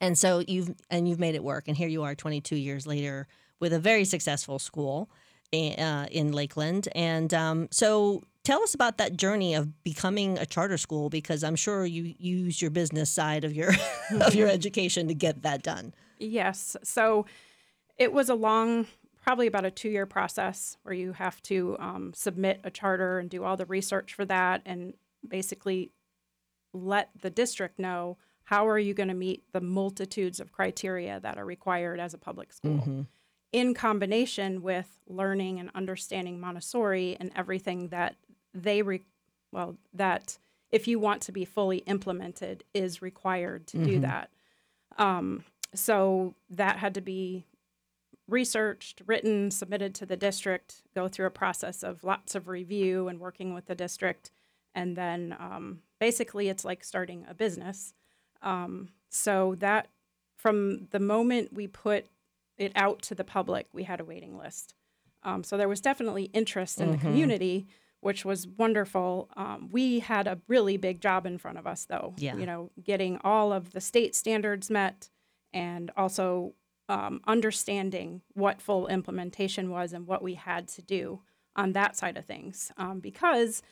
and 0.00 0.18
so 0.18 0.42
you've 0.48 0.74
and 0.90 1.08
you've 1.08 1.20
made 1.20 1.36
it 1.36 1.44
work. 1.44 1.68
And 1.68 1.76
here 1.76 1.88
you 1.88 2.02
are, 2.02 2.16
22 2.16 2.56
years 2.56 2.86
later, 2.86 3.28
with 3.60 3.72
a 3.72 3.78
very 3.78 4.04
successful 4.04 4.58
school 4.58 5.08
uh, 5.52 6.06
in 6.10 6.32
Lakeland. 6.32 6.88
And 6.94 7.32
um, 7.32 7.68
so 7.70 8.22
tell 8.44 8.62
us 8.62 8.74
about 8.74 8.98
that 8.98 9.16
journey 9.16 9.54
of 9.54 9.82
becoming 9.82 10.38
a 10.38 10.46
charter 10.46 10.78
school 10.78 11.10
because 11.10 11.42
I'm 11.42 11.56
sure 11.56 11.86
you 11.86 12.14
use 12.18 12.60
your 12.60 12.70
business 12.70 13.10
side 13.10 13.44
of 13.44 13.54
your 13.54 13.72
of 14.20 14.34
your 14.34 14.48
education 14.48 15.08
to 15.08 15.14
get 15.14 15.42
that 15.42 15.62
done. 15.62 15.94
Yes. 16.18 16.76
So 16.82 17.26
it 17.96 18.12
was 18.12 18.28
a 18.28 18.34
long 18.34 18.86
probably 19.22 19.46
about 19.46 19.64
a 19.64 19.70
two 19.70 19.90
year 19.90 20.06
process 20.06 20.78
where 20.82 20.94
you 20.94 21.12
have 21.12 21.42
to 21.42 21.76
um, 21.78 22.12
submit 22.14 22.60
a 22.64 22.70
charter 22.70 23.18
and 23.18 23.28
do 23.28 23.44
all 23.44 23.56
the 23.56 23.66
research 23.66 24.14
for 24.14 24.24
that 24.24 24.62
and 24.64 24.94
basically 25.26 25.92
let 26.72 27.10
the 27.20 27.30
district 27.30 27.78
know 27.78 28.16
how 28.44 28.66
are 28.66 28.78
you 28.78 28.94
going 28.94 29.08
to 29.10 29.14
meet 29.14 29.42
the 29.52 29.60
multitudes 29.60 30.40
of 30.40 30.52
criteria 30.52 31.20
that 31.20 31.36
are 31.36 31.44
required 31.44 32.00
as 32.00 32.14
a 32.14 32.18
public 32.18 32.52
school 32.52 32.78
mm-hmm. 32.78 33.02
In 33.52 33.74
combination 33.74 34.62
with 34.62 34.98
learning 35.06 35.58
and 35.58 35.70
understanding 35.74 36.38
montessori 36.38 37.16
and 37.18 37.30
everything 37.34 37.88
that 37.88 38.14
they 38.54 38.82
re- 38.82 39.02
well 39.52 39.76
that 39.92 40.38
if 40.70 40.86
you 40.86 40.98
want 40.98 41.22
to 41.22 41.32
be 41.32 41.44
fully 41.44 41.78
implemented 41.78 42.62
is 42.74 43.00
required 43.00 43.66
to 43.66 43.76
mm-hmm. 43.78 43.86
do 43.86 44.00
that 44.00 44.30
um, 44.98 45.44
so 45.74 46.34
that 46.50 46.78
had 46.78 46.94
to 46.94 47.00
be 47.00 47.44
researched, 48.28 49.02
written, 49.06 49.50
submitted 49.50 49.94
to 49.94 50.06
the 50.06 50.16
district, 50.16 50.82
go 50.94 51.08
through 51.08 51.26
a 51.26 51.30
process 51.30 51.82
of 51.82 52.04
lots 52.04 52.34
of 52.34 52.46
review 52.46 53.08
and 53.08 53.18
working 53.18 53.54
with 53.54 53.66
the 53.66 53.74
district. 53.74 54.30
And 54.74 54.94
then 54.96 55.34
um, 55.38 55.80
basically, 55.98 56.48
it's 56.48 56.64
like 56.64 56.84
starting 56.84 57.24
a 57.28 57.34
business. 57.34 57.94
Um, 58.42 58.90
so 59.08 59.56
that 59.58 59.88
from 60.36 60.88
the 60.90 61.00
moment 61.00 61.52
we 61.52 61.66
put 61.66 62.06
it 62.58 62.72
out 62.74 63.02
to 63.02 63.14
the 63.14 63.24
public, 63.24 63.66
we 63.72 63.84
had 63.84 64.00
a 64.00 64.04
waiting 64.04 64.36
list. 64.36 64.74
Um, 65.22 65.42
so 65.44 65.56
there 65.56 65.68
was 65.68 65.80
definitely 65.80 66.24
interest 66.24 66.80
in 66.80 66.88
mm-hmm. 66.88 66.92
the 66.92 66.98
community, 66.98 67.66
which 68.00 68.24
was 68.24 68.46
wonderful. 68.46 69.30
Um, 69.36 69.68
we 69.70 70.00
had 70.00 70.26
a 70.26 70.38
really 70.48 70.76
big 70.76 71.00
job 71.00 71.26
in 71.26 71.38
front 71.38 71.58
of 71.58 71.66
us, 71.66 71.84
though. 71.84 72.14
Yeah. 72.16 72.36
You 72.36 72.46
know, 72.46 72.70
getting 72.82 73.18
all 73.24 73.52
of 73.52 73.72
the 73.72 73.80
state 73.80 74.14
standards 74.14 74.70
met 74.70 75.10
and 75.52 75.90
also 75.96 76.54
um, 76.88 77.20
understanding 77.26 78.22
what 78.34 78.62
full 78.62 78.86
implementation 78.86 79.70
was 79.70 79.92
and 79.92 80.06
what 80.06 80.22
we 80.22 80.34
had 80.34 80.68
to 80.68 80.82
do 80.82 81.20
on 81.56 81.72
that 81.72 81.96
side 81.96 82.16
of 82.16 82.24
things 82.24 82.70
um, 82.76 83.00
because 83.00 83.62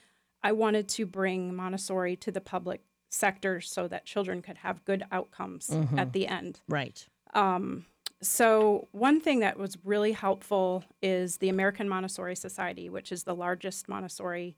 I 0.43 0.51
wanted 0.51 0.87
to 0.89 1.05
bring 1.05 1.55
Montessori 1.55 2.15
to 2.17 2.31
the 2.31 2.41
public 2.41 2.81
sector 3.09 3.61
so 3.61 3.87
that 3.87 4.05
children 4.05 4.41
could 4.41 4.57
have 4.57 4.83
good 4.85 5.03
outcomes 5.11 5.69
mm-hmm. 5.69 5.97
at 5.97 6.13
the 6.13 6.27
end. 6.27 6.59
Right. 6.67 7.07
Um, 7.33 7.85
so, 8.21 8.87
one 8.91 9.21
thing 9.21 9.39
that 9.39 9.57
was 9.57 9.77
really 9.83 10.11
helpful 10.11 10.83
is 11.01 11.37
the 11.37 11.49
American 11.49 11.87
Montessori 11.87 12.35
Society, 12.35 12.89
which 12.89 13.11
is 13.11 13.23
the 13.23 13.35
largest 13.35 13.87
Montessori 13.87 14.55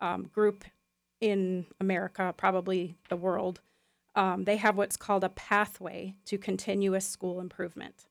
um, 0.00 0.24
group 0.24 0.64
in 1.20 1.66
America, 1.80 2.32
probably 2.36 2.94
the 3.08 3.16
world 3.16 3.60
um, 4.14 4.44
they 4.44 4.56
have 4.56 4.76
what's 4.76 4.96
called 4.96 5.24
a 5.24 5.28
pathway 5.28 6.14
to 6.26 6.38
continuous 6.38 7.06
school 7.06 7.40
improvement. 7.40 8.06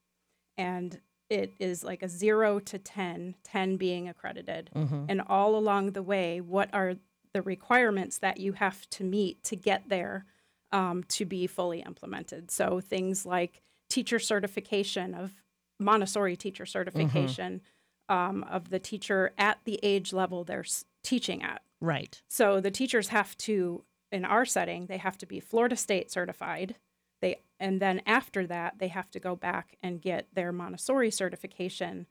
And 0.58 1.00
it 1.30 1.54
is 1.60 1.84
like 1.84 2.02
a 2.02 2.10
zero 2.10 2.60
to 2.60 2.80
10, 2.80 3.36
10 3.44 3.78
being 3.78 4.08
accredited. 4.08 4.70
Mm-hmm. 4.76 5.06
And 5.10 5.22
all 5.28 5.56
along 5.56 5.92
the 5.92 6.04
way, 6.04 6.42
what 6.42 6.70
are 6.74 6.96
the 7.34 7.42
requirements 7.42 8.18
that 8.20 8.40
you 8.40 8.54
have 8.54 8.90
to 8.92 9.04
meet 9.04 9.44
to 9.46 9.56
get 9.56 9.90
there 9.90 10.26
um, 10.72 11.04
to 11.10 11.26
be 11.26 11.48
fully 11.48 11.82
implemented? 11.82 12.50
So 12.50 12.80
things 12.80 13.26
like 13.26 13.62
teacher 13.90 14.20
certification 14.20 15.14
of 15.14 15.34
Montessori 15.80 16.36
teacher 16.36 16.66
certification 16.66 17.62
mm-hmm. 18.10 18.16
um, 18.16 18.44
of 18.44 18.70
the 18.70 18.80
teacher 18.80 19.34
at 19.38 19.60
the 19.64 19.80
age 19.82 20.14
level 20.14 20.44
they're 20.44 20.66
teaching 21.04 21.42
at. 21.42 21.62
Right. 21.82 22.22
So 22.30 22.60
the 22.60 22.72
teachers 22.72 23.10
have 23.10 23.38
to 23.40 23.84
in 24.12 24.26
our 24.26 24.46
setting, 24.46 24.88
they 24.88 24.98
have 24.98 25.18
to 25.20 25.26
be 25.26 25.40
Florida 25.40 25.76
State 25.76 26.12
certified. 26.12 26.76
They 27.22 27.42
and 27.60 27.82
then 27.82 28.02
after 28.06 28.48
that, 28.48 28.80
they 28.80 28.88
have 28.88 29.12
to 29.12 29.20
go 29.20 29.36
back 29.36 29.78
and 29.84 30.02
get 30.02 30.28
their 30.34 30.52
Montessori 30.52 31.12
certification. 31.12 32.08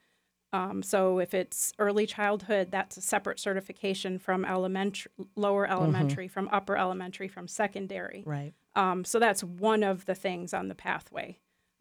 Um, 0.53 0.83
so 0.83 1.19
if 1.19 1.35
it's 1.35 1.73
early 1.79 2.07
childhood, 2.07 2.69
that's 2.71 2.97
a 2.97 3.03
separate 3.03 3.39
certification 3.39 4.19
from 4.19 4.45
elementary, 4.45 5.13
lower 5.37 5.65
mm-hmm. 5.65 5.73
elementary, 5.73 6.27
mm-hmm. 6.27 6.33
from 6.33 6.49
upper 6.53 6.77
elementary, 6.77 7.29
from 7.29 7.49
secondary. 7.49 8.23
Right. 8.25 8.55
Um, 8.75 9.05
so 9.05 9.19
that's 9.19 9.43
one 9.43 9.83
of 9.83 10.07
the 10.07 10.15
things 10.15 10.55
on 10.55 10.69
the 10.69 10.75
pathway. 10.75 11.39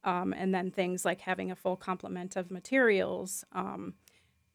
Um, 0.08 0.32
and 0.32 0.56
then 0.56 0.72
things 0.72 1.04
like 1.04 1.20
having 1.20 1.52
a 1.52 1.56
full 1.56 1.76
complement 1.76 2.38
of 2.38 2.50
materials. 2.50 3.44
Um, 3.52 3.96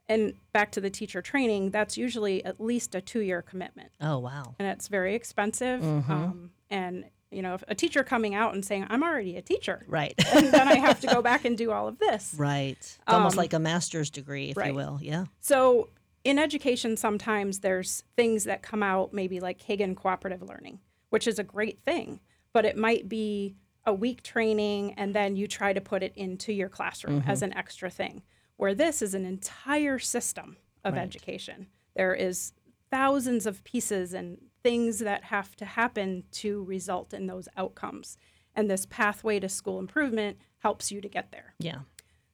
and 0.09 0.33
back 0.55 0.73
to 0.73 0.81
the 0.81 0.89
teacher 0.89 1.21
training, 1.21 1.71
that's 1.71 1.99
usually 1.99 2.43
at 2.43 2.59
least 2.59 2.95
a 2.95 3.03
two 3.03 3.21
year 3.21 3.43
commitment. 3.43 3.91
Oh, 4.01 4.19
wow. 4.19 4.55
And 4.59 4.67
it's 4.67 4.89
very 4.89 5.15
expensive. 5.15 5.83
Mm-hmm. 5.83 6.11
Um, 6.11 6.51
and, 6.71 7.05
you 7.31 7.43
know, 7.43 7.53
if 7.53 7.65
a 7.69 7.75
teacher 7.75 8.03
coming 8.03 8.35
out 8.35 8.55
and 8.55 8.65
saying, 8.65 8.87
I'm 8.89 9.03
already 9.03 9.37
a 9.37 9.43
teacher. 9.43 9.85
Right. 9.87 10.15
and 10.35 10.47
then 10.47 10.69
I 10.69 10.77
have 10.77 11.01
to 11.01 11.07
go 11.07 11.21
back 11.21 11.45
and 11.45 11.57
do 11.57 11.71
all 11.71 11.87
of 11.87 11.99
this. 11.99 12.35
Right. 12.39 12.79
It's 12.79 12.99
um, 13.07 13.17
almost 13.17 13.37
like 13.37 13.53
a 13.53 13.59
master's 13.59 14.09
degree, 14.09 14.51
if 14.51 14.57
right. 14.57 14.69
you 14.69 14.75
will. 14.75 15.01
Yeah. 15.03 15.27
So 15.41 15.91
in 16.25 16.39
education, 16.39 16.97
sometimes 16.97 17.61
there's 17.61 18.05
things 18.17 18.45
that 18.45 18.63
come 18.63 18.83
out, 18.83 19.13
maybe 19.13 19.39
like 19.39 19.63
Kagan 19.63 19.97
cooperative 19.97 20.41
learning, 20.41 20.81
which 21.11 21.27
is 21.27 21.39
a 21.39 21.45
great 21.45 21.81
thing, 21.85 22.21
but 22.55 22.65
it 22.65 22.79
might 22.79 23.07
be 23.07 23.57
a 23.85 23.93
week 23.93 24.23
training 24.23 24.95
and 24.95 25.15
then 25.15 25.37
you 25.37 25.47
try 25.47 25.73
to 25.73 25.81
put 25.81 26.03
it 26.03 26.13
into 26.17 26.53
your 26.53 26.69
classroom 26.69 27.21
mm-hmm. 27.21 27.31
as 27.31 27.43
an 27.43 27.53
extra 27.55 27.91
thing 27.91 28.23
where 28.57 28.75
this 28.75 29.03
is 29.03 29.15
an 29.15 29.25
entire 29.25 29.99
system 29.99 30.57
of 30.85 30.95
right. 30.95 31.03
education. 31.03 31.67
There 31.97 32.15
is 32.15 32.53
thousands 32.91 33.47
of 33.47 33.65
pieces 33.65 34.13
and 34.13 34.39
things 34.63 35.01
that 35.01 35.25
have 35.25 35.57
to 35.57 35.65
happen 35.65 36.25
to 36.31 36.63
result 36.65 37.13
in 37.13 37.27
those 37.27 37.49
outcomes. 37.57 38.19
And 38.55 38.71
this 38.71 38.87
pathway 38.87 39.41
to 39.41 39.49
school 39.49 39.79
improvement 39.79 40.39
helps 40.59 40.93
you 40.93 41.01
to 41.01 41.09
get 41.09 41.33
there. 41.33 41.55
Yeah. 41.59 41.81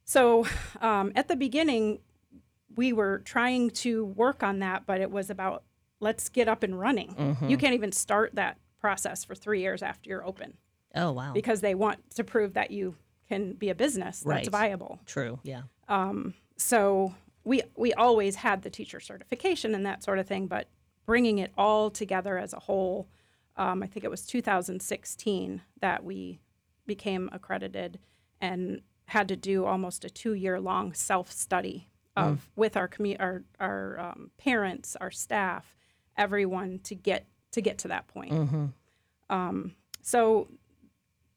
So 0.04 0.46
um, 0.80 1.12
at 1.14 1.28
the 1.28 1.36
beginning, 1.36 2.00
we 2.76 2.92
were 2.92 3.20
trying 3.20 3.70
to 3.70 4.04
work 4.04 4.42
on 4.42 4.58
that, 4.58 4.84
but 4.84 5.00
it 5.00 5.10
was 5.10 5.30
about 5.30 5.64
let's 6.00 6.28
get 6.28 6.48
up 6.48 6.62
and 6.62 6.78
running. 6.78 7.14
Mm-hmm. 7.14 7.48
You 7.48 7.56
can't 7.56 7.74
even 7.74 7.92
start 7.92 8.34
that 8.34 8.58
process 8.80 9.24
for 9.24 9.34
three 9.34 9.60
years 9.60 9.82
after 9.82 10.10
you're 10.10 10.24
open. 10.24 10.54
Oh, 10.98 11.12
wow. 11.12 11.32
Because 11.32 11.60
they 11.60 11.74
want 11.74 11.98
to 12.16 12.24
prove 12.24 12.54
that 12.54 12.70
you 12.70 12.96
can 13.28 13.52
be 13.52 13.70
a 13.70 13.74
business 13.74 14.22
right. 14.24 14.36
that's 14.36 14.48
viable. 14.48 15.00
True. 15.06 15.38
Yeah. 15.42 15.62
Um, 15.88 16.34
so 16.56 17.14
we 17.44 17.62
we 17.76 17.92
always 17.94 18.36
had 18.36 18.62
the 18.62 18.70
teacher 18.70 19.00
certification 19.00 19.74
and 19.74 19.86
that 19.86 20.02
sort 20.02 20.18
of 20.18 20.26
thing, 20.26 20.46
but 20.46 20.68
bringing 21.06 21.38
it 21.38 21.52
all 21.56 21.90
together 21.90 22.38
as 22.38 22.52
a 22.52 22.58
whole, 22.58 23.08
um, 23.56 23.82
I 23.82 23.86
think 23.86 24.04
it 24.04 24.10
was 24.10 24.26
2016 24.26 25.62
that 25.80 26.04
we 26.04 26.40
became 26.86 27.30
accredited 27.32 27.98
and 28.40 28.82
had 29.06 29.28
to 29.28 29.36
do 29.36 29.64
almost 29.64 30.04
a 30.04 30.10
two 30.10 30.34
year 30.34 30.60
long 30.60 30.92
self 30.92 31.32
study 31.32 31.88
of 32.16 32.36
mm. 32.36 32.38
with 32.56 32.76
our 32.76 32.88
commu- 32.88 33.20
our 33.20 33.44
our 33.60 33.98
um, 34.00 34.30
parents, 34.36 34.96
our 35.00 35.10
staff, 35.10 35.76
everyone 36.16 36.80
to 36.80 36.94
get 36.94 37.26
to 37.52 37.60
get 37.60 37.78
to 37.78 37.88
that 37.88 38.06
point. 38.08 38.32
Mm-hmm. 38.32 38.66
Um, 39.30 39.74
so 40.02 40.48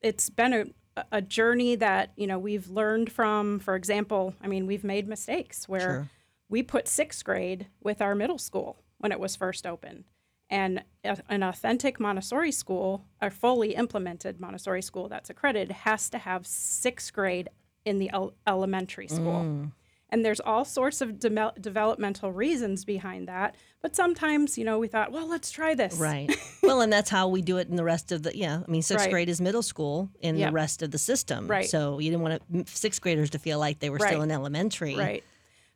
it's 0.01 0.29
been 0.29 0.73
a, 0.97 1.05
a 1.11 1.21
journey 1.21 1.75
that 1.75 2.11
you 2.15 2.27
know 2.27 2.39
we've 2.39 2.69
learned 2.69 3.11
from 3.11 3.59
for 3.59 3.75
example 3.75 4.33
i 4.41 4.47
mean 4.47 4.67
we've 4.67 4.83
made 4.83 5.07
mistakes 5.07 5.67
where 5.67 5.79
sure. 5.79 6.09
we 6.49 6.63
put 6.63 6.87
sixth 6.87 7.23
grade 7.23 7.67
with 7.81 8.01
our 8.01 8.15
middle 8.15 8.37
school 8.37 8.83
when 8.97 9.11
it 9.11 9.19
was 9.19 9.35
first 9.35 9.65
opened 9.65 10.03
and 10.49 10.83
an 11.03 11.43
authentic 11.43 11.99
montessori 11.99 12.51
school 12.51 13.05
a 13.21 13.29
fully 13.29 13.73
implemented 13.75 14.39
montessori 14.39 14.81
school 14.81 15.07
that's 15.07 15.29
accredited 15.29 15.71
has 15.71 16.09
to 16.09 16.17
have 16.17 16.45
sixth 16.45 17.13
grade 17.13 17.49
in 17.85 17.97
the 17.97 18.09
el- 18.11 18.33
elementary 18.45 19.07
school 19.07 19.43
mm. 19.43 19.71
And 20.13 20.25
there's 20.25 20.41
all 20.41 20.65
sorts 20.65 20.99
of 20.99 21.19
de- 21.19 21.53
developmental 21.61 22.33
reasons 22.33 22.83
behind 22.83 23.27
that. 23.29 23.55
But 23.81 23.95
sometimes, 23.95 24.57
you 24.57 24.65
know, 24.65 24.77
we 24.77 24.89
thought, 24.89 25.11
well, 25.13 25.25
let's 25.25 25.51
try 25.51 25.73
this. 25.73 25.95
Right. 25.95 26.29
well, 26.63 26.81
and 26.81 26.91
that's 26.91 27.09
how 27.09 27.29
we 27.29 27.41
do 27.41 27.57
it 27.57 27.69
in 27.69 27.77
the 27.77 27.83
rest 27.83 28.11
of 28.11 28.23
the, 28.23 28.37
yeah. 28.37 28.61
I 28.67 28.69
mean, 28.69 28.81
sixth 28.81 29.05
Right. 29.05 29.11
grade 29.11 29.29
is 29.29 29.39
middle 29.39 29.61
school 29.63 30.09
in 30.19 30.35
Yep. 30.37 30.49
the 30.49 30.53
rest 30.53 30.81
of 30.81 30.91
the 30.91 30.97
system. 30.97 31.47
Right. 31.47 31.69
So 31.69 31.99
you 31.99 32.11
didn't 32.11 32.23
want 32.23 32.41
to, 32.53 32.65
sixth 32.75 33.01
graders 33.01 33.29
to 33.31 33.39
feel 33.39 33.57
like 33.57 33.79
they 33.79 33.89
were 33.89 33.99
still 33.99 34.21
in 34.21 34.31
elementary. 34.31 34.95
Right. 34.97 35.23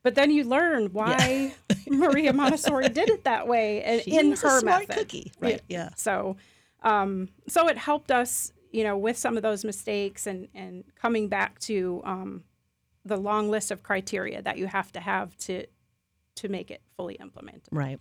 But 0.04 0.16
then 0.16 0.30
you 0.32 0.44
learn 0.44 0.88
why 0.94 1.54
Maria 1.88 2.34
Montessori 2.34 2.90
did 2.90 3.10
it 3.10 3.24
that 3.24 3.48
way 3.48 3.82
and 3.86 4.02
She 4.02 4.18
in 4.18 4.34
her 4.36 4.62
method. 4.62 4.90
cookie. 4.98 5.32
Right. 5.40 5.62
Yeah. 5.70 5.90
So, 5.96 6.36
um, 6.84 7.30
so 7.48 7.68
it 7.70 7.78
helped 7.78 8.12
us, 8.12 8.52
you 8.72 8.84
know, 8.84 8.98
with 8.98 9.18
some 9.18 9.38
of 9.38 9.44
those 9.44 9.64
mistakes 9.66 10.28
and 10.28 10.50
and 10.54 10.84
coming 11.02 11.30
back 11.30 11.58
to 11.60 12.02
um, 12.06 12.44
the 13.06 13.18
long 13.18 13.50
list 13.50 13.72
of 13.72 13.84
criteria 13.84 14.42
that 14.42 14.58
you 14.58 14.68
have 14.68 14.92
to 14.94 15.00
have 15.00 15.38
to 15.38 15.66
to 16.36 16.50
make 16.50 16.70
it 16.70 16.82
fully 16.98 17.16
implemented. 17.16 17.70
Right. 17.72 18.00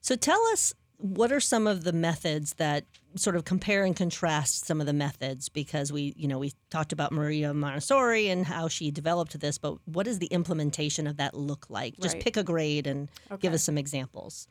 So 0.00 0.16
tell 0.16 0.40
us 0.52 0.74
what 0.96 1.30
are 1.30 1.40
some 1.40 1.66
of 1.66 1.84
the 1.84 1.92
methods 1.92 2.54
that 2.54 2.84
sort 3.14 3.36
of 3.36 3.44
compare 3.44 3.84
and 3.84 3.94
contrast 3.94 4.66
some 4.66 4.80
of 4.80 4.86
the 4.86 4.92
methods 4.92 5.48
because 5.48 5.92
we, 5.92 6.12
you 6.16 6.26
know, 6.28 6.38
we 6.38 6.52
talked 6.70 6.92
about 6.92 7.12
Maria 7.12 7.54
Montessori 7.54 8.28
and 8.28 8.44
how 8.44 8.68
she 8.68 8.90
developed 8.90 9.38
this, 9.40 9.56
but 9.56 9.76
what 9.86 10.04
does 10.04 10.18
the 10.18 10.26
implementation 10.26 11.06
of 11.06 11.16
that 11.16 11.34
look 11.34 11.70
like? 11.70 11.94
Just 12.00 12.14
Right. 12.16 12.24
pick 12.24 12.36
a 12.36 12.42
grade 12.42 12.86
and 12.86 13.08
give 13.38 13.52
us 13.54 13.62
some 13.62 13.78
examples. 13.78 14.46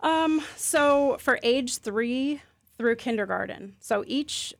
Um, 0.00 0.42
so 0.56 1.16
for 1.20 1.38
age 1.42 1.78
three 1.78 2.42
through 2.76 2.96
kindergarten, 2.96 3.76
so 3.80 4.04
each 4.06 4.54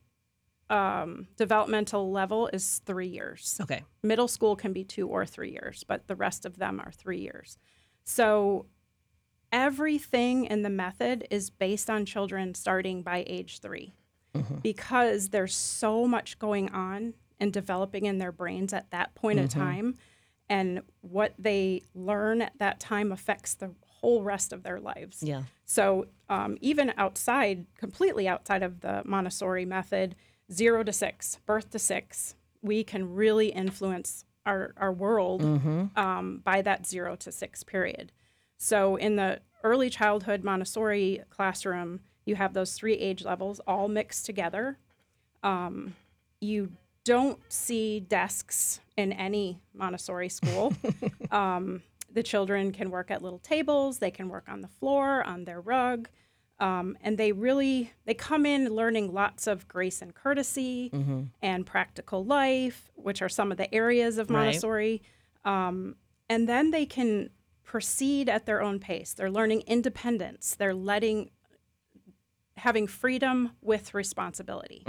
um, 0.69 1.27
developmental 1.35 2.11
level 2.11 2.49
is 2.53 2.81
three 2.85 3.07
years. 3.07 3.59
Okay. 3.61 3.83
middle 4.03 4.27
school 4.27 4.55
can 4.55 4.73
be 4.73 4.83
two 4.83 5.07
or 5.07 5.25
three 5.25 5.51
years, 5.51 5.83
but 5.87 6.07
the 6.07 6.15
rest 6.15 6.45
of 6.45 6.57
them 6.57 6.79
are 6.79 6.91
three 6.91 7.19
years. 7.19 7.57
So 8.03 8.65
everything 9.51 10.45
in 10.45 10.61
the 10.61 10.69
method 10.69 11.27
is 11.29 11.49
based 11.49 11.89
on 11.89 12.05
children 12.05 12.53
starting 12.53 13.01
by 13.01 13.23
age 13.27 13.59
3 13.59 13.93
because 14.61 15.29
there's 15.29 15.55
so 15.55 16.07
much 16.07 16.37
going 16.39 16.71
on 16.71 17.13
and 17.39 17.51
developing 17.51 18.05
in 18.05 18.17
their 18.17 18.31
brains 18.31 18.73
at 18.73 18.91
that 18.91 19.15
point 19.15 19.39
of 19.39 19.49
time. 19.49 19.95
And 20.49 20.81
what 21.01 21.33
they 21.39 21.83
learn 21.93 22.41
at 22.41 22.57
that 22.57 22.79
time 22.79 23.11
affects 23.11 23.53
the 23.53 23.71
whole 23.85 24.23
rest 24.23 24.51
of 24.51 24.63
their 24.63 24.79
lives. 24.79 25.21
Yeah. 25.21 25.43
So 25.65 26.07
um, 26.29 26.57
even 26.61 26.93
outside, 26.97 27.65
completely 27.77 28.27
outside 28.27 28.63
of 28.63 28.81
the 28.81 29.01
Montessori 29.05 29.65
method, 29.65 30.15
zero 30.51 30.83
to 30.83 30.93
six, 30.93 31.39
birth 31.45 31.69
to 31.71 31.79
six, 31.79 32.35
we 32.61 32.83
can 32.83 33.13
really 33.15 33.49
influence 33.49 34.25
our, 34.45 34.73
our 34.77 34.91
world 34.91 35.41
um, 35.95 36.41
by 36.43 36.61
that 36.61 36.85
zero 36.85 37.15
to 37.17 37.31
six 37.31 37.63
period. 37.63 38.11
So 38.57 38.95
in 38.95 39.15
the 39.15 39.39
early 39.63 39.89
childhood 39.89 40.43
Montessori 40.43 41.21
classroom, 41.29 42.01
you 42.25 42.35
have 42.35 42.53
those 42.53 42.73
three 42.73 42.95
age 42.95 43.23
levels 43.23 43.59
all 43.67 43.87
mixed 43.87 44.25
together. 44.25 44.77
Um, 45.43 45.95
you 46.41 46.71
don't 47.03 47.39
see 47.51 47.99
desks 47.99 48.81
in 48.97 49.13
any 49.13 49.61
Montessori 49.73 50.29
school. 50.29 50.73
um, 51.31 51.81
the 52.11 52.23
children 52.23 52.71
can 52.71 52.91
work 52.91 53.11
at 53.11 53.21
little 53.21 53.39
tables. 53.39 53.99
They 53.99 54.11
can 54.11 54.29
work 54.29 54.45
on 54.47 54.61
the 54.61 54.67
floor, 54.67 55.23
on 55.23 55.45
their 55.45 55.61
rug, 55.61 56.09
um, 56.59 56.97
and 57.01 57.17
they 57.17 57.31
really 57.31 57.93
they 58.05 58.13
come 58.13 58.45
in 58.45 58.69
learning 58.75 59.13
lots 59.13 59.47
of 59.47 59.67
grace 59.67 60.01
and 60.01 60.13
courtesy 60.13 60.91
and 61.41 61.65
practical 61.65 62.25
life, 62.25 62.91
which 62.95 63.21
are 63.21 63.29
some 63.29 63.51
of 63.51 63.57
the 63.57 63.73
areas 63.73 64.17
of 64.17 64.29
Right. 64.29 64.45
Montessori. 64.45 65.01
Um, 65.45 65.95
and 66.29 66.47
then 66.49 66.71
they 66.71 66.85
can 66.85 67.29
proceed 67.63 68.27
at 68.29 68.45
their 68.45 68.61
own 68.61 68.79
pace. 68.79 69.13
They're 69.13 69.31
learning 69.31 69.61
independence. 69.67 70.55
They're 70.55 70.73
letting 70.75 71.29
having 72.57 72.87
freedom 72.87 73.51
with 73.61 73.93
responsibility. 73.93 74.83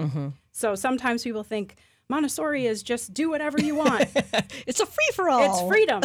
So 0.50 0.75
sometimes 0.75 1.23
people 1.23 1.45
think 1.45 1.77
Montessori 2.09 2.67
is 2.67 2.83
just 2.83 3.15
do 3.15 3.31
whatever 3.31 3.61
you 3.61 3.75
want. 3.77 4.09
It's 4.66 4.81
a 4.81 4.87
free 4.87 5.09
for 5.14 5.29
all. 5.31 5.44
It's 5.44 5.61
freedom, 5.68 6.03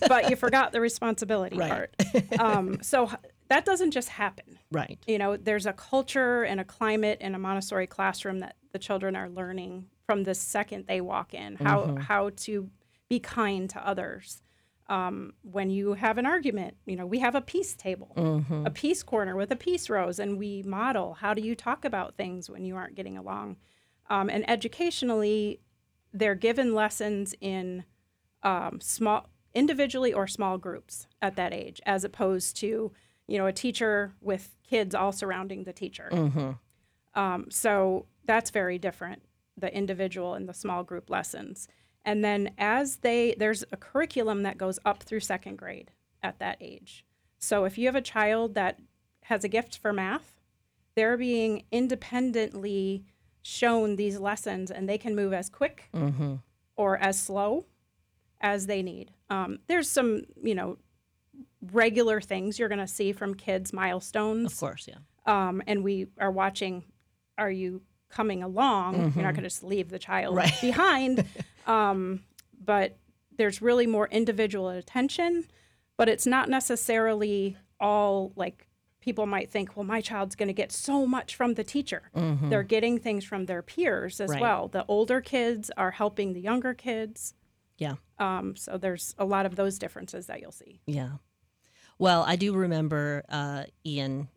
but 0.08 0.28
you 0.30 0.36
forgot 0.36 0.72
the 0.72 0.80
responsibility 0.80 1.56
Right. 1.56 1.70
part. 1.70 1.94
Um, 2.38 2.78
so 2.82 3.10
that 3.48 3.64
doesn't 3.64 3.90
just 3.92 4.08
happen. 4.10 4.58
Right. 4.70 4.98
You 5.06 5.18
know, 5.18 5.36
there's 5.36 5.66
a 5.66 5.72
culture 5.72 6.42
and 6.42 6.60
a 6.60 6.64
climate 6.64 7.18
in 7.20 7.34
a 7.34 7.38
Montessori 7.38 7.86
classroom 7.86 8.40
that 8.40 8.56
the 8.72 8.78
children 8.78 9.16
are 9.16 9.28
learning 9.28 9.86
from 10.06 10.24
the 10.24 10.34
second 10.34 10.86
they 10.86 11.00
walk 11.00 11.34
in 11.34 11.56
how 11.56 11.82
Mm-hmm. 11.82 11.96
how 11.98 12.30
to 12.36 12.70
be 13.08 13.18
kind 13.20 13.68
to 13.70 13.86
others. 13.86 14.42
Um, 14.90 15.34
when 15.42 15.68
you 15.68 15.92
have 15.94 16.16
an 16.16 16.24
argument, 16.24 16.76
you 16.86 16.96
know, 16.96 17.04
we 17.06 17.18
have 17.18 17.34
a 17.34 17.40
peace 17.42 17.74
table, 17.74 18.12
Mm-hmm. 18.16 18.66
a 18.66 18.70
peace 18.70 19.02
corner 19.02 19.36
with 19.36 19.50
a 19.50 19.56
peace 19.56 19.90
rose, 19.90 20.18
and 20.18 20.38
we 20.38 20.62
model 20.62 21.14
how 21.14 21.34
do 21.34 21.42
you 21.42 21.54
talk 21.54 21.84
about 21.84 22.16
things 22.16 22.48
when 22.48 22.64
you 22.64 22.74
aren't 22.76 22.94
getting 22.94 23.18
along. 23.18 23.56
Um, 24.10 24.30
and 24.30 24.48
educationally, 24.48 25.60
they're 26.14 26.34
given 26.34 26.74
lessons 26.74 27.34
in 27.40 27.84
um, 28.42 28.80
small, 28.80 29.28
individually 29.54 30.12
or 30.14 30.26
small 30.26 30.56
groups 30.56 31.06
at 31.20 31.36
that 31.36 31.52
age, 31.52 31.80
as 31.84 32.04
opposed 32.04 32.56
to 32.56 32.92
you 33.28 33.38
know 33.38 33.46
a 33.46 33.52
teacher 33.52 34.12
with 34.20 34.56
kids 34.68 34.94
all 34.94 35.12
surrounding 35.12 35.64
the 35.64 35.72
teacher. 35.72 36.08
Um, 37.14 37.46
so 37.50 38.06
that's 38.24 38.50
very 38.50 38.78
different, 38.78 39.22
the 39.56 39.74
individual 39.74 40.34
and 40.34 40.48
the 40.48 40.54
small 40.54 40.82
group 40.82 41.08
lessons. 41.10 41.68
And 42.04 42.24
then 42.24 42.50
as 42.58 42.96
they 42.96 43.34
there's 43.38 43.64
a 43.72 43.76
curriculum 43.76 44.42
that 44.42 44.58
goes 44.58 44.78
up 44.84 45.02
through 45.02 45.20
second 45.20 45.56
grade 45.56 45.90
at 46.22 46.38
that 46.40 46.56
age. 46.60 47.04
So 47.38 47.64
if 47.64 47.78
you 47.78 47.86
have 47.86 47.94
a 47.94 48.00
child 48.02 48.54
that 48.54 48.80
has 49.24 49.44
a 49.44 49.48
gift 49.48 49.78
for 49.78 49.92
math, 49.92 50.40
they're 50.94 51.16
being 51.16 51.64
independently 51.70 53.04
shown 53.42 53.96
these 53.96 54.18
lessons 54.18 54.70
and 54.70 54.88
they 54.88 54.98
can 54.98 55.14
move 55.14 55.32
as 55.32 55.48
quick 55.48 55.88
or 56.76 56.96
as 56.98 57.18
slow 57.20 57.66
as 58.40 58.66
they 58.66 58.82
need. 58.82 59.12
Um, 59.30 59.58
there's 59.66 59.88
some, 59.88 60.22
you 60.42 60.54
know, 60.54 60.78
regular 61.72 62.20
things 62.20 62.58
you're 62.58 62.68
going 62.68 62.78
to 62.80 62.86
see 62.86 63.12
from 63.12 63.34
kids, 63.34 63.72
milestones 63.72 64.52
Of 64.52 64.58
course, 64.60 64.88
yeah. 64.88 64.98
um, 65.26 65.62
and 65.66 65.82
we 65.82 66.06
are 66.18 66.30
watching 66.30 66.84
are 67.36 67.50
you 67.50 67.82
coming 68.10 68.42
along 68.42 68.94
you're 69.14 69.24
not 69.24 69.34
going 69.34 69.42
to 69.42 69.42
just 69.42 69.62
leave 69.62 69.90
the 69.90 69.98
child 69.98 70.34
Right. 70.36 70.52
behind 70.60 71.24
um, 71.66 72.22
but 72.64 72.96
there's 73.36 73.60
really 73.60 73.86
more 73.86 74.08
individual 74.08 74.68
attention 74.70 75.44
but 75.96 76.08
it's 76.08 76.26
not 76.26 76.48
necessarily 76.48 77.56
all 77.80 78.32
like 78.36 78.66
people 79.00 79.26
might 79.26 79.50
think 79.50 79.76
well 79.76 79.84
my 79.84 80.00
child's 80.00 80.34
going 80.36 80.48
to 80.48 80.52
get 80.54 80.72
so 80.72 81.06
much 81.06 81.36
from 81.36 81.54
the 81.54 81.64
teacher 81.64 82.10
they're 82.14 82.62
getting 82.62 82.98
things 82.98 83.24
from 83.24 83.46
their 83.46 83.62
peers 83.62 84.20
as 84.20 84.30
Right. 84.30 84.40
well 84.40 84.68
the 84.68 84.84
older 84.88 85.20
kids 85.20 85.70
are 85.76 85.90
helping 85.92 86.32
the 86.32 86.40
younger 86.40 86.72
kids 86.74 87.34
Yeah. 87.78 87.94
um, 88.18 88.56
so 88.56 88.78
there's 88.78 89.14
a 89.18 89.24
lot 89.24 89.44
of 89.46 89.54
those 89.56 89.78
differences 89.78 90.26
that 90.26 90.40
you'll 90.40 90.50
see 90.52 90.80
Yeah. 90.86 91.10
Well, 91.98 92.24
I 92.26 92.36
do 92.36 92.54
remember 92.54 93.24
uh, 93.28 93.64
Ian 93.84 94.28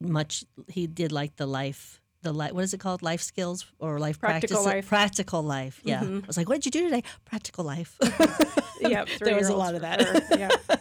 much. 0.00 0.44
He 0.68 0.86
did 0.86 1.10
like 1.12 1.36
the 1.36 1.46
life, 1.46 2.00
the 2.22 2.32
life. 2.32 2.52
What 2.52 2.64
is 2.64 2.72
it 2.74 2.78
called? 2.80 3.02
Life 3.02 3.20
skills 3.22 3.66
or 3.78 3.98
life 3.98 4.18
Practical 4.20 4.62
practice? 4.62 4.66
life. 4.66 4.84
Mm-hmm. 4.84 4.88
Practical 4.88 5.42
life. 5.42 5.80
Yeah. 5.84 6.02
I 6.02 6.26
was 6.26 6.36
like, 6.36 6.48
what 6.48 6.56
did 6.62 6.66
you 6.66 6.70
do 6.70 6.88
today? 6.88 7.02
Practical 7.24 7.64
life. 7.64 7.96
yeah 8.80 9.04
There 9.20 9.36
was 9.36 9.48
a 9.48 9.56
lot 9.56 9.74
of 9.74 9.80
that. 9.80 10.00
sure. 10.28 10.38
yeah 10.38 10.50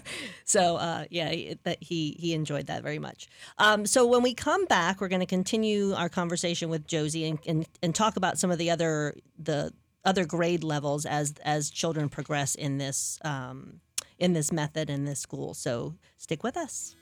so 0.45 0.77
uh, 0.77 1.05
yeah, 1.09 1.53
that 1.63 1.81
he 1.81 2.15
he 2.19 2.33
enjoyed 2.33 2.67
that 2.67 2.83
very 2.83 2.99
much. 2.99 3.27
Um, 3.57 3.85
so 3.85 4.05
when 4.05 4.21
we 4.21 4.33
come 4.35 4.65
back, 4.65 5.01
we're 5.01 5.07
going 5.07 5.21
to 5.21 5.25
continue 5.25 5.93
our 5.93 6.09
conversation 6.09 6.69
with 6.69 6.85
Josie 6.85 7.25
and, 7.27 7.39
and 7.47 7.67
and 7.81 7.95
talk 7.95 8.15
about 8.17 8.37
some 8.37 8.51
of 8.51 8.57
the 8.59 8.69
other 8.69 9.15
the 9.39 9.73
other 10.05 10.25
grade 10.25 10.63
levels 10.63 11.05
as 11.05 11.33
as 11.43 11.69
children 11.71 12.07
progress 12.09 12.53
in 12.55 12.77
this 12.77 13.19
um, 13.25 13.81
in 14.19 14.33
this 14.33 14.51
method 14.51 14.89
in 14.89 15.05
this 15.05 15.19
school. 15.19 15.53
So 15.53 15.95
stick 16.17 16.43
with 16.43 16.57
us. 16.57 16.95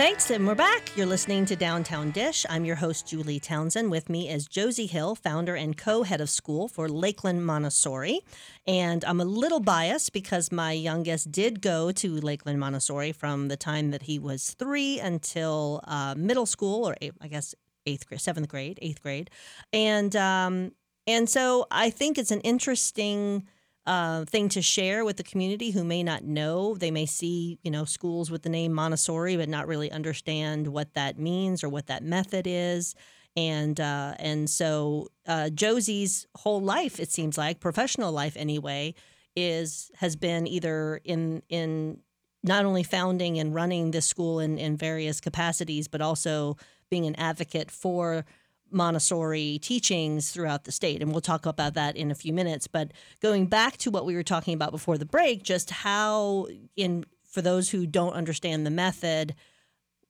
Thanks, 0.00 0.30
and 0.30 0.46
we're 0.46 0.54
back. 0.54 0.96
You're 0.96 1.04
listening 1.04 1.44
to 1.44 1.54
Downtown 1.54 2.10
Dish. 2.10 2.46
I'm 2.48 2.64
your 2.64 2.76
host, 2.76 3.06
Julie 3.06 3.38
Townsend. 3.38 3.90
With 3.90 4.08
me 4.08 4.30
is 4.30 4.46
Josie 4.46 4.86
Hill, 4.86 5.14
founder 5.14 5.54
and 5.54 5.76
co 5.76 6.04
head 6.04 6.22
of 6.22 6.30
school 6.30 6.68
for 6.68 6.88
Lakeland 6.88 7.44
Montessori. 7.44 8.20
And 8.66 9.04
I'm 9.04 9.20
a 9.20 9.26
little 9.26 9.60
biased 9.60 10.14
because 10.14 10.50
my 10.50 10.72
youngest 10.72 11.30
did 11.30 11.60
go 11.60 11.92
to 11.92 12.18
Lakeland 12.18 12.58
Montessori 12.58 13.12
from 13.12 13.48
the 13.48 13.58
time 13.58 13.90
that 13.90 14.04
he 14.04 14.18
was 14.18 14.54
three 14.54 14.98
until 14.98 15.82
uh, 15.84 16.14
middle 16.16 16.46
school, 16.46 16.88
or 16.88 16.96
I 17.20 17.28
guess 17.28 17.54
eighth 17.84 18.06
grade, 18.06 18.22
seventh 18.22 18.48
grade, 18.48 18.78
eighth 18.80 19.02
grade. 19.02 19.28
And, 19.70 20.16
um, 20.16 20.72
and 21.06 21.28
so 21.28 21.66
I 21.70 21.90
think 21.90 22.16
it's 22.16 22.30
an 22.30 22.40
interesting 22.40 23.46
uh, 23.90 24.24
thing 24.24 24.48
to 24.48 24.62
share 24.62 25.04
with 25.04 25.16
the 25.16 25.24
community 25.24 25.72
who 25.72 25.82
may 25.82 26.02
not 26.04 26.22
know? 26.22 26.76
They 26.76 26.92
may 26.92 27.06
see, 27.06 27.58
you 27.64 27.72
know, 27.72 27.84
schools 27.84 28.30
with 28.30 28.42
the 28.42 28.48
name 28.48 28.72
Montessori, 28.72 29.36
but 29.36 29.48
not 29.48 29.66
really 29.66 29.90
understand 29.90 30.68
what 30.68 30.94
that 30.94 31.18
means 31.18 31.64
or 31.64 31.68
what 31.68 31.88
that 31.88 32.04
method 32.04 32.46
is. 32.46 32.94
And 33.36 33.80
uh, 33.80 34.14
and 34.18 34.48
so 34.48 35.08
uh, 35.26 35.50
Josie's 35.50 36.28
whole 36.36 36.60
life, 36.60 37.00
it 37.00 37.10
seems 37.10 37.36
like, 37.36 37.58
professional 37.58 38.12
life 38.12 38.36
anyway, 38.36 38.94
is 39.34 39.90
has 39.96 40.14
been 40.14 40.46
either 40.46 41.00
in 41.04 41.42
in 41.48 42.00
not 42.44 42.64
only 42.64 42.84
founding 42.84 43.40
and 43.40 43.54
running 43.54 43.90
this 43.90 44.06
school 44.06 44.38
in, 44.38 44.56
in 44.56 44.76
various 44.76 45.20
capacities, 45.20 45.88
but 45.88 46.00
also 46.00 46.56
being 46.90 47.06
an 47.06 47.16
advocate 47.16 47.70
for 47.70 48.24
Montessori 48.70 49.58
teachings 49.60 50.30
throughout 50.30 50.64
the 50.64 50.72
state. 50.72 51.02
And 51.02 51.12
we'll 51.12 51.20
talk 51.20 51.46
about 51.46 51.74
that 51.74 51.96
in 51.96 52.10
a 52.10 52.14
few 52.14 52.32
minutes. 52.32 52.66
But 52.66 52.92
going 53.20 53.46
back 53.46 53.76
to 53.78 53.90
what 53.90 54.06
we 54.06 54.14
were 54.14 54.22
talking 54.22 54.54
about 54.54 54.70
before 54.70 54.98
the 54.98 55.06
break, 55.06 55.42
just 55.42 55.70
how 55.70 56.46
in 56.76 57.04
for 57.24 57.42
those 57.42 57.70
who 57.70 57.86
don't 57.86 58.12
understand 58.12 58.66
the 58.66 58.70
method, 58.70 59.34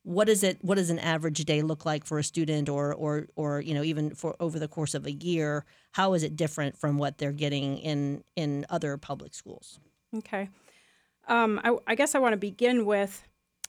what 0.02 0.28
is 0.28 0.42
it 0.42 0.58
what 0.62 0.76
does 0.76 0.88
an 0.88 0.98
average 0.98 1.44
day 1.44 1.60
look 1.60 1.84
like 1.84 2.04
for 2.06 2.18
a 2.18 2.24
student 2.24 2.68
or 2.70 2.94
or 2.94 3.26
or 3.36 3.60
you 3.60 3.74
know 3.74 3.82
even 3.82 4.14
for 4.14 4.34
over 4.40 4.58
the 4.58 4.66
course 4.66 4.94
of 4.94 5.04
a 5.04 5.12
year 5.12 5.66
how 5.92 6.14
is 6.14 6.22
it 6.22 6.36
different 6.36 6.74
from 6.78 6.96
what 6.96 7.18
they're 7.18 7.32
getting 7.32 7.76
in 7.76 8.24
in 8.34 8.64
other 8.70 8.96
public 8.96 9.34
schools 9.34 9.78
Okay. 10.16 10.48
Um, 11.28 11.60
I, 11.62 11.76
I 11.86 11.94
guess 11.94 12.14
I 12.14 12.18
want 12.18 12.32
to 12.32 12.38
begin 12.38 12.84
with 12.86 13.22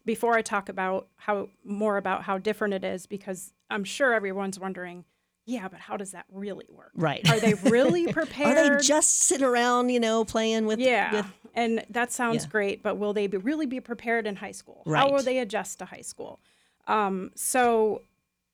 before 0.05 0.35
I 0.35 0.41
talk 0.41 0.69
about 0.69 1.07
how 1.15 1.49
more 1.63 1.97
about 1.97 2.23
how 2.23 2.37
different 2.37 2.73
it 2.73 2.83
is, 2.83 3.05
because 3.05 3.53
I'm 3.69 3.83
sure 3.83 4.13
everyone's 4.13 4.59
wondering, 4.59 5.05
yeah, 5.45 5.67
but 5.67 5.79
how 5.79 5.97
does 5.97 6.11
that 6.11 6.25
really 6.31 6.67
work? 6.69 6.91
right 6.95 7.27
Are 7.29 7.39
they 7.39 7.53
really 7.55 8.11
prepared? 8.19 8.57
are 8.57 8.77
they 8.77 8.83
just 8.83 9.19
sitting 9.23 9.45
around 9.45 9.89
you 9.89 9.99
know 9.99 10.23
playing 10.25 10.65
with 10.65 10.79
yeah, 10.79 11.11
with 11.11 11.25
and 11.53 11.83
that 11.89 12.11
sounds 12.11 12.43
Yeah. 12.43 12.49
great, 12.49 12.83
but 12.83 12.97
will 12.97 13.13
they 13.13 13.27
be, 13.27 13.37
really 13.37 13.65
be 13.65 13.79
prepared 13.79 14.25
in 14.27 14.35
high 14.37 14.51
school? 14.53 14.83
Right. 14.85 14.99
How 15.01 15.11
will 15.11 15.23
they 15.23 15.39
adjust 15.39 15.79
to 15.79 15.85
high 15.85 16.01
school? 16.01 16.39
Um, 16.87 17.31
so 17.35 18.01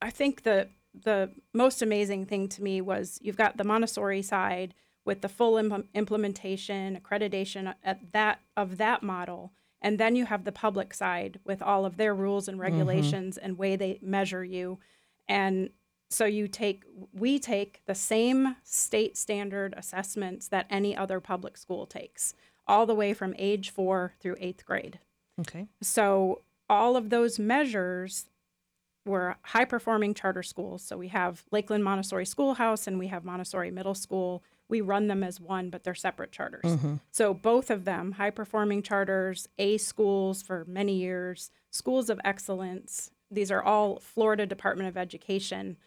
I 0.01 0.09
think 0.09 0.43
the 0.43 0.67
the 1.03 1.29
most 1.53 1.81
amazing 1.81 2.25
thing 2.25 2.47
to 2.49 2.63
me 2.63 2.81
was 2.81 3.19
you've 3.21 3.37
got 3.37 3.57
the 3.57 3.63
Montessori 3.63 4.21
side 4.23 4.73
with 5.05 5.21
the 5.21 5.29
full 5.29 5.57
im- 5.57 5.87
implementation, 5.93 6.99
accreditation 6.99 7.73
at 7.83 8.11
that 8.13 8.39
of 8.55 8.77
that 8.77 9.03
model, 9.03 9.51
and 9.81 9.99
then 9.99 10.15
you 10.15 10.25
have 10.25 10.43
the 10.43 10.51
public 10.51 10.93
side 10.93 11.39
with 11.45 11.61
all 11.61 11.85
of 11.85 11.97
their 11.97 12.13
rules 12.15 12.47
and 12.47 12.55
mm-hmm. 12.55 12.71
regulations 12.71 13.37
and 13.37 13.57
way 13.57 13.75
they 13.75 13.99
measure 14.01 14.43
you, 14.43 14.79
and 15.27 15.69
so 16.09 16.25
you 16.25 16.47
take 16.47 16.83
we 17.13 17.39
take 17.39 17.81
the 17.85 17.95
same 17.95 18.55
state 18.63 19.17
standard 19.17 19.73
assessments 19.77 20.47
that 20.47 20.65
any 20.69 20.95
other 20.95 21.19
public 21.19 21.57
school 21.57 21.85
takes, 21.85 22.33
all 22.67 22.85
the 22.85 22.95
way 22.95 23.13
from 23.13 23.35
age 23.37 23.69
four 23.69 24.13
through 24.19 24.35
eighth 24.39 24.65
grade. 24.65 24.99
okay 25.39 25.67
So 25.81 26.41
all 26.69 26.95
of 26.95 27.09
those 27.09 27.39
measures 27.39 28.25
were 29.05 29.37
high 29.41 29.65
performing 29.65 30.13
charter 30.13 30.43
schools. 30.43 30.81
So 30.83 30.97
we 30.97 31.07
have 31.09 31.45
Lakeland 31.51 31.83
Montessori 31.83 32.25
Schoolhouse 32.25 32.87
and 32.87 32.99
we 32.99 33.07
have 33.07 33.23
Montessori 33.23 33.71
Middle 33.71 33.95
School. 33.95 34.43
We 34.69 34.81
run 34.81 35.07
them 35.07 35.23
as 35.23 35.39
one, 35.39 35.69
but 35.69 35.83
they're 35.83 35.95
separate 35.95 36.31
charters. 36.31 36.77
So 37.11 37.33
both 37.33 37.69
of 37.69 37.85
them, 37.85 38.13
high 38.13 38.31
performing 38.31 38.83
charters, 38.83 39.47
A 39.57 39.77
schools 39.77 40.41
for 40.41 40.65
many 40.67 40.95
years, 40.95 41.51
schools 41.71 42.09
of 42.09 42.19
excellence. 42.25 43.11
These 43.31 43.51
are 43.51 43.61
all 43.61 43.99
Florida 43.99 44.45
Department 44.45 44.89
of 44.89 44.97
Education 44.97 45.77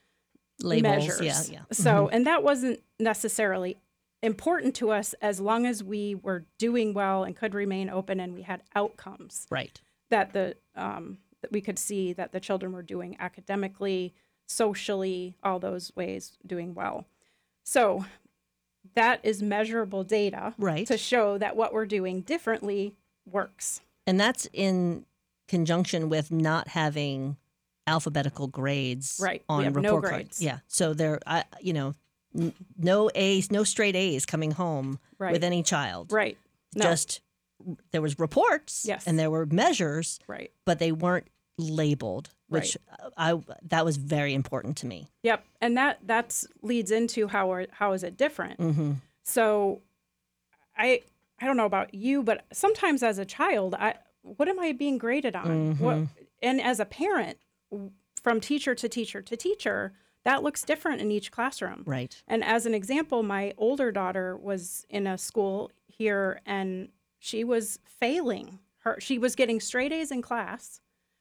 labels 0.63 1.07
measures. 1.07 1.21
yeah 1.51 1.59
yeah 1.59 1.65
So, 1.73 2.09
and 2.09 2.27
that 2.27 2.43
wasn't 2.43 2.81
necessarily 2.99 3.79
important 4.23 4.75
to 4.77 4.91
us 4.91 5.15
as 5.23 5.41
long 5.41 5.65
as 5.65 5.83
we 5.83 6.15
were 6.15 6.45
doing 6.59 6.93
well 6.93 7.25
and 7.25 7.35
could 7.35 7.55
remain 7.55 7.89
open 7.89 8.21
and 8.21 8.35
we 8.35 8.43
had 8.43 8.63
outcomes 8.75 9.47
right 9.51 9.81
that 10.11 10.35
the 10.35 10.55
um, 10.77 11.17
that 11.41 11.51
we 11.53 11.63
could 11.63 11.79
see 11.79 12.13
that 12.13 12.33
the 12.33 12.41
children 12.41 12.73
were 12.73 12.83
doing 12.83 13.17
academically, 13.19 14.13
socially, 14.47 15.35
all 15.43 15.59
those 15.59 15.91
ways 15.97 16.37
doing 16.47 16.75
well. 16.75 17.07
So 17.65 18.05
that 18.95 19.21
is 19.23 19.43
measurable 19.43 20.05
data 20.05 20.55
Right. 20.59 20.87
to 20.87 20.97
show 20.99 21.39
that 21.39 21.57
what 21.57 21.73
we're 21.73 21.87
doing 21.87 22.21
differently 22.23 22.95
works. 23.31 23.81
and 24.07 24.19
that's 24.19 24.49
in 24.53 25.05
conjunction 25.49 26.09
with 26.09 26.31
not 26.33 26.69
having 26.69 27.37
alphabetical 27.87 28.47
grades 28.47 29.19
Right. 29.23 29.43
On 29.49 29.65
have 29.65 29.75
no 29.75 29.81
report 29.97 30.03
cards. 30.05 30.15
grades. 30.15 30.43
Yeah. 30.43 30.59
So 30.69 30.95
there, 30.95 31.19
I, 31.27 31.45
you 31.61 31.73
know, 31.73 31.95
n- 32.37 32.55
no 32.77 33.11
A's, 33.15 33.51
no 33.51 33.65
straight 33.65 33.97
A's 33.97 34.25
coming 34.27 34.53
home 34.53 34.99
Right. 35.19 35.33
with 35.33 35.43
any 35.45 35.63
child. 35.63 36.13
Right. 36.13 36.39
No. 36.75 36.85
Just 36.85 37.21
there 37.91 38.01
was 38.01 38.19
reports 38.19 38.85
Yes. 38.87 39.07
and 39.07 39.19
there 39.19 39.31
were 39.31 39.45
measures, 39.47 40.19
Right. 40.27 40.51
but 40.65 40.79
they 40.79 40.93
weren't 40.93 41.29
labeled, 41.59 42.31
which 42.51 42.77
I 43.17 43.41
that 43.63 43.85
was 43.85 43.97
very 43.97 44.35
important 44.35 44.77
to 44.79 44.87
me. 44.87 45.09
Yep. 45.23 45.45
And 45.61 45.77
that 45.77 45.99
that's 46.05 46.47
leads 46.63 46.91
into 46.91 47.29
how 47.29 47.51
are, 47.53 47.67
how 47.71 47.93
is 47.93 48.03
it 48.03 48.17
different? 48.17 48.59
Mm-hmm. 48.59 48.93
So 49.25 49.81
I 50.77 51.03
I 51.41 51.47
don't 51.47 51.57
know 51.57 51.67
about 51.67 51.95
you, 51.95 52.23
but 52.23 52.45
sometimes 52.53 53.03
as 53.03 53.19
a 53.19 53.25
child, 53.25 53.75
I 53.75 53.95
what 54.23 54.49
am 54.49 54.61
I 54.61 54.73
being 54.73 54.99
graded 54.99 55.35
on? 55.35 55.79
What 55.79 56.09
and 56.43 56.61
as 56.61 56.81
a 56.81 56.85
parent, 56.85 57.39
from 58.23 58.41
teacher 58.41 58.75
to 58.75 58.89
teacher 58.89 59.23
to 59.23 59.37
teacher, 59.37 59.93
that 60.25 60.43
looks 60.43 60.63
different 60.63 61.01
in 61.01 61.11
each 61.11 61.31
classroom. 61.31 61.83
Right. 61.87 62.21
And 62.29 62.45
as 62.45 62.67
an 62.67 62.75
example, 62.75 63.23
my 63.23 63.55
older 63.57 63.91
daughter 63.91 64.37
was 64.37 64.85
in 64.91 65.07
a 65.07 65.17
school 65.17 65.71
here 65.87 66.41
and 66.45 66.89
she 67.19 67.45
was 67.45 67.79
failing. 67.85 68.59
Her 68.81 68.99
she 69.01 69.19
was 69.19 69.35
getting 69.35 69.61
straight 69.61 69.93
A's 69.93 70.11
in 70.11 70.23
class, 70.23 70.81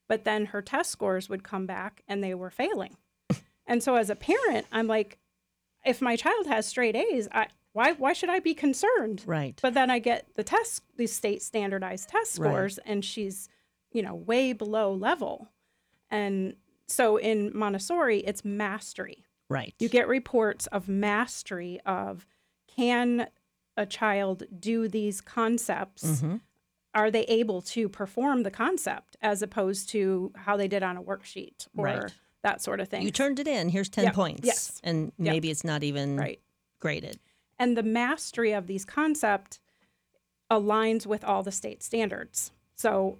but 0.09 0.25
then 0.25 0.47
her 0.47 0.61
test 0.61 0.91
scores 0.91 1.29
would 1.29 1.43
come 1.43 1.65
back 1.65 2.03
and 2.09 2.21
they 2.21 2.33
were 2.33 2.49
failing. 2.49 2.97
and 3.65 3.81
so 3.81 3.95
as 3.95 4.09
a 4.09 4.15
parent, 4.15 4.65
I'm 4.73 4.87
like 4.87 5.17
if 5.85 6.01
my 6.01 6.17
child 6.17 6.45
has 6.47 6.65
straight 6.67 6.97
A's, 6.97 7.29
I 7.31 7.47
why 7.71 7.93
why 7.93 8.11
should 8.11 8.29
I 8.29 8.39
be 8.39 8.53
concerned? 8.53 9.23
Right. 9.25 9.57
But 9.61 9.73
then 9.75 9.89
I 9.89 9.99
get 9.99 10.27
the 10.35 10.43
test 10.43 10.83
these 10.97 11.13
state 11.13 11.41
standardized 11.41 12.09
test 12.09 12.37
Right. 12.37 12.49
scores 12.49 12.77
and 12.79 13.05
she's, 13.05 13.47
you 13.93 14.01
know, 14.01 14.15
way 14.15 14.51
below 14.51 14.91
level. 14.93 15.47
And 16.11 16.55
so 16.87 17.15
in 17.17 17.51
Montessori, 17.55 18.19
it's 18.19 18.43
mastery. 18.43 19.23
right. 19.49 19.73
You 19.79 19.87
get 19.87 20.07
reports 20.07 20.67
of 20.67 20.89
mastery 20.89 21.79
of 21.85 22.25
can 22.75 23.27
a 23.77 23.85
child 23.85 24.43
do 24.59 24.87
these 24.87 25.21
concepts? 25.21 26.03
Mm-hmm. 26.03 26.35
Are 26.95 27.11
they 27.11 27.23
able 27.23 27.61
to 27.61 27.87
perform 27.87 28.43
the 28.43 28.51
concept 28.51 29.15
as 29.21 29.41
opposed 29.41 29.89
to 29.89 30.31
how 30.35 30.57
they 30.57 30.67
did 30.67 30.81
on 30.83 30.97
a 30.97 31.03
worksheet 31.03 31.67
or 31.77 31.85
Right. 31.85 32.13
that 32.43 32.61
sort 32.61 32.79
of 32.79 32.87
thing? 32.89 33.03
you 33.03 33.11
turned 33.11 33.39
it 33.39 33.47
in. 33.47 33.69
Here's 33.69 33.89
ten 33.89 34.05
Yeah. 34.05 34.11
points. 34.11 34.41
Yes. 34.45 34.79
And 34.83 35.11
maybe 35.17 35.51
it's 35.51 35.63
not 35.63 35.83
even 35.83 36.17
right. 36.17 36.39
graded. 36.79 37.19
And 37.59 37.77
the 37.77 37.83
mastery 37.83 38.53
of 38.53 38.67
these 38.67 38.85
concepts 38.85 39.59
aligns 40.49 41.05
with 41.05 41.23
all 41.23 41.43
the 41.43 41.51
state 41.51 41.83
standards. 41.83 42.51
So 42.75 43.19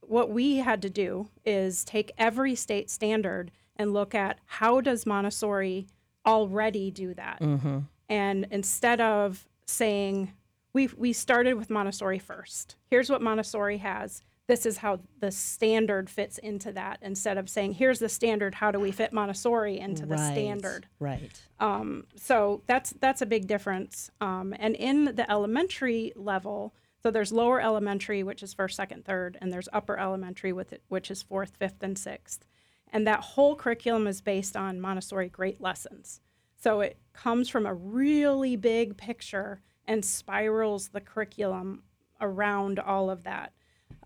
what 0.00 0.30
we 0.30 0.56
had 0.56 0.80
to 0.82 0.90
do 0.90 1.28
is 1.44 1.84
take 1.84 2.12
every 2.16 2.54
state 2.54 2.88
standard 2.88 3.50
and 3.76 3.92
look 3.92 4.14
at 4.14 4.38
how 4.46 4.80
does 4.80 5.04
Montessori 5.06 5.86
already 6.24 6.90
do 6.90 7.12
that? 7.14 7.40
Mm-hmm. 7.40 7.78
And 8.08 8.46
instead 8.50 9.00
of 9.00 9.46
saying, 9.66 10.32
we, 10.72 10.88
we 10.96 11.12
started 11.12 11.54
with 11.54 11.70
Montessori 11.70 12.18
first. 12.18 12.76
Here's 12.86 13.10
what 13.10 13.22
Montessori 13.22 13.78
has. 13.78 14.22
This 14.46 14.66
is 14.66 14.78
how 14.78 14.98
the 15.20 15.30
standard 15.30 16.10
fits 16.10 16.38
into 16.38 16.72
that. 16.72 16.98
Instead 17.02 17.38
of 17.38 17.48
saying, 17.48 17.74
here's 17.74 18.00
the 18.00 18.08
standard, 18.08 18.56
how 18.56 18.72
do 18.72 18.80
we 18.80 18.90
fit 18.90 19.12
Montessori 19.12 19.78
into 19.78 20.06
the 20.06 20.16
Right. 20.16 20.32
standard? 20.32 20.86
Right. 20.98 21.40
Um, 21.60 22.06
so 22.16 22.62
that's 22.66 22.90
that's 23.00 23.22
a 23.22 23.26
big 23.26 23.46
difference. 23.46 24.10
Um, 24.20 24.54
and 24.58 24.74
in 24.74 25.04
the 25.04 25.30
elementary 25.30 26.12
level, 26.16 26.74
so 27.02 27.12
there's 27.12 27.30
lower 27.32 27.60
elementary, 27.60 28.22
which 28.24 28.42
is 28.42 28.52
first, 28.52 28.76
second, 28.76 29.04
third, 29.04 29.38
and 29.40 29.52
there's 29.52 29.68
upper 29.72 29.96
elementary, 29.96 30.52
with 30.52 30.72
it, 30.72 30.82
which 30.88 31.10
is 31.12 31.22
fourth, 31.22 31.56
fifth, 31.56 31.82
and 31.82 31.96
sixth. 31.96 32.44
And 32.92 33.06
that 33.06 33.20
whole 33.20 33.54
curriculum 33.54 34.08
is 34.08 34.20
based 34.20 34.56
on 34.56 34.80
Montessori 34.80 35.28
Great 35.28 35.60
Lessons. 35.60 36.20
So 36.56 36.80
it 36.80 36.98
comes 37.12 37.48
from 37.48 37.66
a 37.66 37.72
really 37.72 38.56
big 38.56 38.96
picture 38.96 39.60
and 39.86 40.04
spirals 40.04 40.88
the 40.88 41.00
curriculum 41.00 41.82
around 42.20 42.78
all 42.78 43.10
of 43.10 43.24
that. 43.24 43.52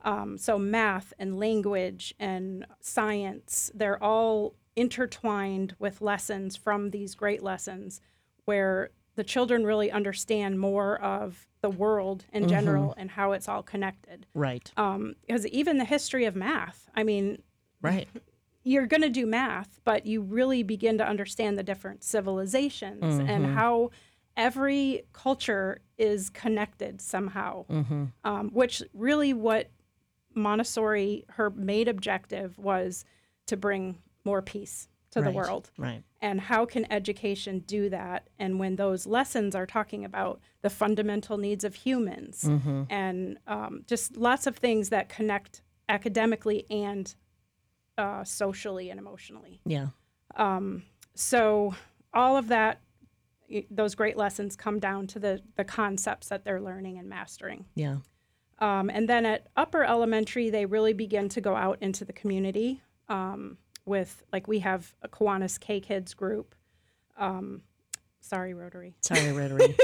Um, 0.02 0.36
so 0.38 0.58
math 0.58 1.12
and 1.18 1.38
language 1.38 2.14
and 2.18 2.66
science, 2.80 3.70
they're 3.74 4.02
all 4.02 4.54
intertwined 4.76 5.74
with 5.78 6.00
lessons 6.02 6.56
from 6.56 6.90
these 6.90 7.14
great 7.14 7.42
lessons 7.42 8.00
where 8.44 8.90
the 9.16 9.24
children 9.24 9.64
really 9.64 9.90
understand 9.90 10.58
more 10.58 11.00
of 11.00 11.46
the 11.62 11.70
world 11.70 12.24
in 12.32 12.48
general 12.48 12.92
and 12.98 13.12
how 13.12 13.32
it's 13.32 13.48
all 13.48 13.62
connected. 13.62 14.26
Right. 14.34 14.70
Um, 14.76 15.14
because 15.26 15.46
even 15.46 15.78
the 15.78 15.84
history 15.84 16.24
of 16.24 16.34
math, 16.36 16.90
I 16.94 17.04
mean, 17.04 17.40
Right. 17.80 18.08
you're 18.64 18.86
going 18.86 19.02
to 19.02 19.08
do 19.08 19.24
math, 19.24 19.80
but 19.84 20.04
you 20.04 20.20
really 20.20 20.62
begin 20.62 20.98
to 20.98 21.06
understand 21.06 21.56
the 21.56 21.62
different 21.62 22.02
civilizations 22.04 23.02
and 23.18 23.46
how 23.46 23.90
every 24.36 25.02
culture 25.12 25.80
is 25.98 26.30
connected 26.30 27.00
somehow, 27.00 27.64
Mm-hmm. 27.66 28.04
um, 28.24 28.50
which 28.50 28.82
really 28.92 29.32
what 29.32 29.70
Montessori, 30.34 31.24
her 31.30 31.50
main 31.50 31.88
objective 31.88 32.58
was 32.58 33.04
to 33.46 33.56
bring 33.56 33.98
more 34.24 34.42
peace 34.42 34.88
to 35.12 35.22
the 35.22 35.30
world. 35.30 35.70
Right. 35.78 36.02
And 36.20 36.40
how 36.40 36.66
can 36.66 36.90
education 36.90 37.60
do 37.60 37.88
that? 37.90 38.28
And 38.36 38.58
when 38.58 38.74
those 38.74 39.06
lessons 39.06 39.54
are 39.54 39.66
talking 39.66 40.04
about 40.04 40.40
the 40.62 40.70
fundamental 40.70 41.36
needs 41.38 41.62
of 41.62 41.76
humans 41.76 42.42
Mm-hmm. 42.44 42.82
and 42.90 43.38
um, 43.46 43.84
just 43.86 44.16
lots 44.16 44.48
of 44.48 44.56
things 44.56 44.88
that 44.88 45.08
connect 45.08 45.62
academically 45.88 46.66
and 46.68 47.14
uh, 47.96 48.24
socially 48.24 48.90
and 48.90 48.98
emotionally. 48.98 49.60
Yeah. 49.64 49.88
Um, 50.34 50.82
so 51.14 51.76
all 52.12 52.36
of 52.36 52.48
that, 52.48 52.80
those 53.70 53.94
great 53.94 54.16
lessons 54.16 54.56
come 54.56 54.78
down 54.78 55.06
to 55.08 55.18
the 55.18 55.40
the 55.56 55.64
concepts 55.64 56.28
that 56.28 56.44
they're 56.44 56.60
learning 56.60 56.98
and 56.98 57.08
mastering. 57.08 57.66
Yeah. 57.74 57.96
Um, 58.60 58.88
and 58.88 59.08
then 59.08 59.26
at 59.26 59.48
upper 59.56 59.84
elementary, 59.84 60.48
they 60.50 60.64
really 60.64 60.92
begin 60.92 61.28
to 61.30 61.40
go 61.40 61.56
out 61.56 61.78
into 61.80 62.04
the 62.04 62.12
community 62.12 62.80
um, 63.08 63.58
with, 63.84 64.22
like, 64.32 64.46
we 64.46 64.60
have 64.60 64.94
a 65.02 65.08
Kiwanis 65.08 65.58
K 65.58 65.80
Kids 65.80 66.14
group. 66.14 66.54
Um, 67.18 67.62
sorry, 68.20 68.54
Rotary. 68.54 68.94
Sorry, 69.00 69.32
Rotary. 69.36 69.74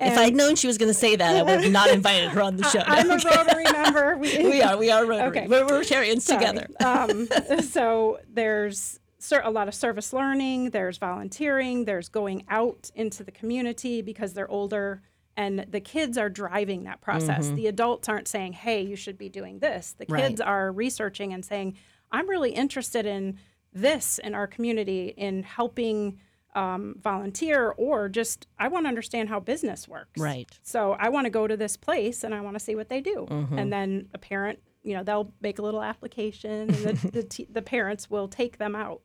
if 0.00 0.18
I'd 0.18 0.34
known 0.34 0.56
she 0.56 0.66
was 0.66 0.78
going 0.78 0.88
to 0.90 0.98
say 0.98 1.16
that, 1.16 1.36
I 1.36 1.42
would 1.42 1.62
have 1.64 1.70
not 1.72 1.90
invited 1.90 2.30
her 2.30 2.40
on 2.42 2.56
the 2.56 2.64
show. 2.64 2.80
I, 2.80 3.00
am 3.00 3.10
a 3.10 3.14
Okay. 3.16 3.28
Rotary 3.36 3.64
member. 3.72 4.16
We, 4.16 4.38
we 4.38 4.62
are. 4.62 4.76
We 4.78 4.90
are 4.90 5.04
Rotary. 5.04 5.28
Okay. 5.42 5.46
We're 5.46 5.66
Rotarians 5.66 6.22
Sorry. 6.22 6.40
together. 6.44 6.68
um, 6.84 7.28
so 7.62 8.18
there's 8.32 9.00
a 9.30 9.50
lot 9.50 9.68
of 9.68 9.74
service 9.74 10.12
learning, 10.12 10.70
there's 10.70 10.98
volunteering, 10.98 11.84
there's 11.84 12.08
going 12.08 12.44
out 12.48 12.90
into 12.94 13.22
the 13.22 13.30
community 13.30 14.02
because 14.02 14.32
they're 14.34 14.50
older 14.50 15.02
and 15.36 15.64
the 15.70 15.80
kids 15.80 16.18
are 16.18 16.28
driving 16.28 16.84
that 16.84 17.00
process. 17.00 17.48
The 17.50 17.66
adults 17.66 18.08
aren't 18.08 18.28
saying, 18.28 18.52
hey, 18.52 18.82
you 18.82 18.96
should 18.96 19.16
be 19.16 19.28
doing 19.30 19.60
this. 19.60 19.94
The 19.98 20.04
Right. 20.08 20.22
kids 20.28 20.40
are 20.40 20.70
researching 20.72 21.32
and 21.32 21.44
saying, 21.44 21.76
I'm 22.10 22.28
really 22.28 22.50
interested 22.50 23.06
in 23.06 23.38
this 23.72 24.18
in 24.18 24.34
our 24.34 24.46
community, 24.46 25.14
in 25.16 25.42
helping 25.42 26.18
um, 26.54 26.96
volunteer, 27.02 27.70
or 27.70 28.10
just 28.10 28.46
I 28.58 28.68
want 28.68 28.84
to 28.84 28.88
understand 28.88 29.30
how 29.30 29.40
business 29.40 29.88
works. 29.88 30.20
Right. 30.20 30.50
So 30.62 30.92
I 30.98 31.08
want 31.08 31.24
to 31.24 31.30
go 31.30 31.46
to 31.46 31.56
this 31.56 31.78
place 31.78 32.24
and 32.24 32.34
I 32.34 32.42
want 32.42 32.56
to 32.56 32.60
see 32.60 32.74
what 32.74 32.90
they 32.90 33.00
do. 33.00 33.26
Mm-hmm. 33.30 33.58
And 33.58 33.72
then 33.72 34.08
a 34.12 34.18
parent, 34.18 34.58
you 34.82 34.94
know, 34.94 35.02
they'll 35.02 35.32
make 35.40 35.58
a 35.58 35.62
little 35.62 35.82
application 35.82 36.50
and 36.50 36.74
the, 36.74 37.08
the, 37.12 37.22
t- 37.22 37.48
the 37.50 37.62
parents 37.62 38.10
will 38.10 38.28
take 38.28 38.58
them 38.58 38.76
out. 38.76 39.00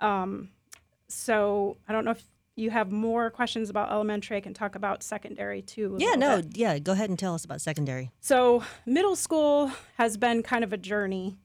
Um, 0.00 0.50
so 1.08 1.76
I 1.88 1.92
don't 1.92 2.04
know 2.04 2.12
if 2.12 2.24
you 2.56 2.70
have 2.70 2.90
more 2.90 3.30
questions 3.30 3.70
about 3.70 3.90
elementary. 3.90 4.36
I 4.36 4.40
can 4.40 4.52
talk 4.52 4.74
about 4.74 5.02
secondary 5.02 5.62
too. 5.62 5.96
Yeah. 5.98 6.14
No. 6.16 6.42
bit. 6.42 6.56
Yeah. 6.56 6.78
Go 6.78 6.92
ahead 6.92 7.08
and 7.08 7.18
tell 7.18 7.34
us 7.34 7.44
about 7.44 7.60
secondary. 7.60 8.10
So 8.20 8.64
middle 8.84 9.16
school 9.16 9.70
has 9.96 10.16
been 10.16 10.42
kind 10.42 10.64
of 10.64 10.72
a 10.72 10.76
journey. 10.76 11.36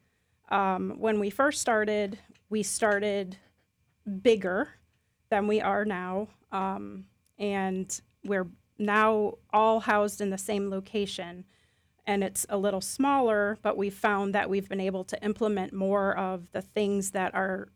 Um, 0.50 0.96
when 0.98 1.20
we 1.20 1.30
first 1.30 1.62
started, 1.62 2.20
we 2.50 2.64
started 2.64 3.38
bigger 4.22 4.70
than 5.30 5.48
we 5.48 5.62
are 5.62 5.86
now, 5.86 6.28
um, 6.52 7.06
and 7.40 8.00
we're 8.24 8.48
now 8.78 9.36
all 9.52 9.80
housed 9.80 10.22
in 10.22 10.30
the 10.30 10.38
same 10.38 10.70
location. 10.70 11.46
And 12.06 12.24
it's 12.24 12.46
a 12.50 12.58
little 12.58 12.82
smaller, 12.82 13.58
but 13.62 13.78
we 13.78 13.90
found 13.90 14.36
that 14.36 14.50
we've 14.50 14.68
been 14.68 14.82
able 14.82 15.06
to 15.06 15.24
implement 15.24 15.74
more 15.74 16.18
of 16.18 16.52
the 16.52 16.62
things 16.62 17.12
that 17.12 17.34
are 17.34 17.70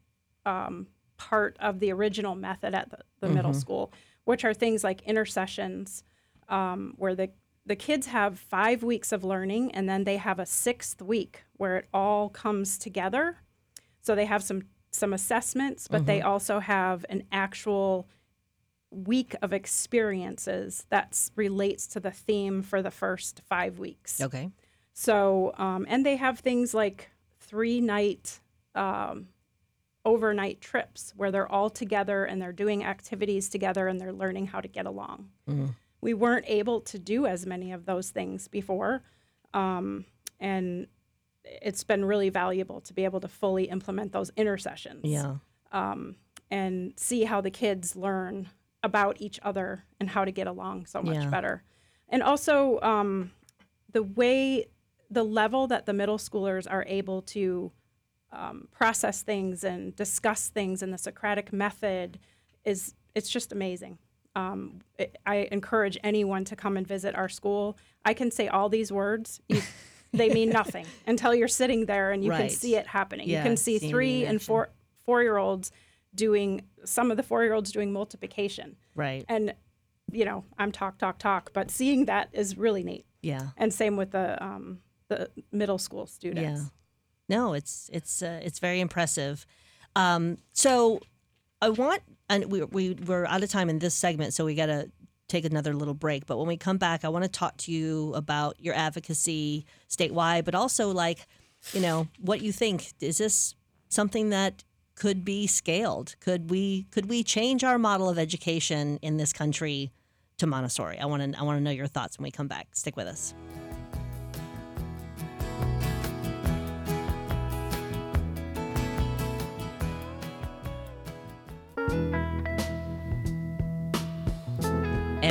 um, 0.48 0.88
part 1.18 1.58
of 1.60 1.80
the 1.80 1.92
original 1.92 2.36
method 2.36 2.74
at 2.74 2.90
the, 2.90 3.00
the 3.20 3.30
middle 3.30 3.54
school, 3.54 3.92
which 4.24 4.46
are 4.46 4.54
things 4.54 4.84
like 4.84 5.02
intersessions, 5.02 6.04
um, 6.50 6.94
where 6.98 7.16
the 7.16 7.30
the 7.66 7.76
kids 7.76 8.08
have 8.08 8.40
five 8.40 8.82
weeks 8.82 9.12
of 9.12 9.26
learning, 9.26 9.72
and 9.74 9.90
then 9.90 10.06
they 10.06 10.18
have 10.18 10.40
a 10.40 10.46
sixth 10.46 11.02
week 11.02 11.44
where 11.58 11.76
it 11.76 11.88
all 11.94 12.30
comes 12.30 12.78
together. 12.78 13.38
So 14.00 14.16
they 14.16 14.26
have 14.26 14.42
some 14.42 14.64
some 14.92 15.14
assessments, 15.14 15.88
but 15.88 16.06
they 16.06 16.22
also 16.22 16.60
have 16.60 17.06
an 17.10 17.24
actual 17.32 18.08
week 18.90 19.36
of 19.42 19.52
experiences 19.52 20.86
that 20.90 21.30
relates 21.36 21.88
to 21.88 22.00
the 22.00 22.12
theme 22.12 22.62
for 22.64 22.82
the 22.82 22.92
first 22.92 23.42
five 23.50 23.80
weeks. 23.80 24.22
Okay. 24.22 24.50
So, 24.94 25.54
um, 25.58 25.86
and 25.90 26.06
they 26.06 26.16
have 26.16 26.40
things 26.40 26.74
like 26.74 27.12
three 27.40 27.82
night, 27.82 28.40
um, 28.76 29.28
overnight 30.08 30.62
trips 30.62 31.14
where 31.18 31.32
they're 31.32 31.52
all 31.52 31.70
together 31.70 32.24
and 32.26 32.42
they're 32.42 32.54
doing 32.54 32.84
activities 32.86 33.50
together 33.50 33.88
and 33.90 34.00
they're 34.00 34.14
learning 34.24 34.48
how 34.48 34.62
to 34.62 34.68
get 34.70 34.86
along. 34.86 35.30
We 36.02 36.14
weren't 36.14 36.46
able 36.48 36.80
to 36.82 36.98
do 36.98 37.26
as 37.26 37.46
many 37.46 37.72
of 37.74 37.86
those 37.86 38.10
things 38.12 38.48
before. 38.48 39.04
Um, 39.54 40.06
and 40.40 40.88
it's 41.44 41.84
been 41.84 42.06
really 42.06 42.30
valuable 42.30 42.80
to 42.82 42.94
be 42.94 43.04
able 43.04 43.20
to 43.20 43.28
fully 43.28 43.66
implement 43.66 44.12
those 44.14 44.32
intersessions 44.38 45.02
Yeah. 45.04 45.36
um, 45.72 46.16
and 46.50 46.94
see 46.96 47.24
how 47.26 47.42
the 47.42 47.52
kids 47.52 47.96
learn 47.96 48.50
about 48.84 49.20
each 49.20 49.40
other 49.44 49.84
and 50.00 50.10
how 50.10 50.24
to 50.24 50.32
get 50.32 50.48
along 50.48 50.86
so 50.86 51.02
much 51.02 51.16
Yeah. 51.24 51.30
better. 51.30 51.64
And 52.10 52.24
also 52.24 52.80
um, 52.82 53.32
the 53.92 54.04
way, 54.04 54.68
the 55.10 55.24
level 55.24 55.68
that 55.68 55.86
the 55.86 55.94
middle 55.94 56.18
schoolers 56.18 56.66
are 56.70 56.86
able 56.88 57.22
to 57.24 57.72
um, 58.32 58.68
process 58.72 59.22
things 59.22 59.64
and 59.64 59.96
discuss 59.96 60.50
things 60.50 60.84
in 60.84 60.92
the 60.92 60.98
Socratic 60.98 61.52
method 61.54 62.20
is 62.66 62.94
it's 63.16 63.30
just 63.30 63.52
amazing. 63.52 63.98
Um, 64.36 64.80
it, 65.00 65.18
I 65.26 65.48
encourage 65.52 65.98
anyone 66.04 66.46
to 66.46 66.56
come 66.56 66.78
and 66.78 66.86
visit 66.86 67.16
our 67.16 67.30
school. 67.30 67.78
I 68.06 68.14
can 68.14 68.30
say 68.30 68.48
all 68.48 68.70
these 68.70 68.92
words. 68.92 69.42
You, 69.48 69.62
they 70.14 70.30
mean 70.30 70.50
nothing 70.50 70.86
until 71.08 71.34
you're 71.34 71.48
sitting 71.48 71.86
there 71.86 72.12
and 72.12 72.24
you 72.24 72.32
Right. 72.32 72.42
can 72.42 72.50
see 72.50 72.76
it 72.76 72.88
happening. 72.88 73.28
Yeah, 73.28 73.40
you 73.40 73.44
can 73.44 73.58
see 73.58 73.80
three 73.80 74.26
and 74.26 74.42
four 74.42 74.70
four 75.06 75.22
year 75.24 75.38
olds 75.38 75.72
doing 76.14 76.62
some 76.86 77.12
of 77.12 77.18
the 77.18 77.24
four 77.24 77.44
year 77.44 77.54
olds 77.54 77.72
doing 77.72 77.92
multiplication. 77.92 78.76
Right. 78.96 79.26
And 79.28 79.54
you 80.12 80.24
know, 80.26 80.46
I'm 80.58 80.72
talk 80.72 80.98
talk 80.98 81.18
talk, 81.20 81.52
but 81.54 81.70
seeing 81.72 82.06
that 82.06 82.30
is 82.32 82.58
really 82.58 82.84
neat. 82.84 83.06
Yeah. 83.22 83.48
And 83.58 83.74
same 83.74 83.98
with 83.98 84.12
the 84.12 84.42
um, 84.44 84.80
the 85.10 85.30
middle 85.52 85.78
school 85.78 86.06
students. 86.06 86.62
Yeah. 86.62 86.66
No, 87.30 87.54
it's 87.54 87.90
it's 87.94 88.22
uh, 88.22 88.40
it's 88.44 88.60
very 88.60 88.80
impressive. 88.80 89.46
Um, 89.96 90.38
so 90.54 91.02
I 91.62 91.70
want, 91.70 92.02
and 92.30 92.52
we 92.52 92.64
we 92.64 92.94
we're 92.94 93.26
out 93.26 93.44
of 93.44 93.50
time 93.50 93.70
in 93.70 93.80
this 93.80 93.94
segment, 93.94 94.34
so 94.34 94.46
we 94.46 94.56
got 94.56 94.68
to 94.68 94.92
take 95.28 95.46
another 95.46 95.74
little 95.74 95.94
break. 95.94 96.26
But 96.26 96.38
when 96.38 96.48
we 96.48 96.58
come 96.58 96.78
back, 96.78 97.04
I 97.04 97.10
want 97.10 97.26
to 97.26 97.30
talk 97.30 97.58
to 97.58 97.72
you 97.72 98.14
about 98.14 98.56
your 98.60 98.74
advocacy 98.76 99.66
statewide, 99.90 100.46
but 100.46 100.56
also 100.56 100.92
like, 100.92 101.28
you 101.74 101.82
know, 101.82 102.08
what 102.20 102.42
you 102.42 102.52
think. 102.52 102.94
Is 103.02 103.18
this 103.18 103.56
something 103.90 104.30
that 104.30 104.64
could 104.96 105.26
be 105.26 105.48
scaled? 105.48 106.16
Could 106.20 106.50
we 106.50 106.84
could 106.92 107.08
we 107.08 107.24
change 107.24 107.64
our 107.64 107.78
model 107.78 108.10
of 108.10 108.18
education 108.18 109.00
in 109.02 109.18
this 109.18 109.34
country 109.34 109.92
to 110.38 110.48
Montessori? 110.48 110.98
I 111.00 111.06
want 111.06 111.34
to 111.34 111.40
I 111.40 111.44
want 111.44 111.58
to 111.58 111.64
know 111.64 111.72
your 111.72 111.88
thoughts 111.88 112.18
when 112.18 112.24
we 112.24 112.32
come 112.32 112.48
back. 112.48 112.68
Stick 112.74 112.96
with 112.96 113.08
us. 113.08 113.34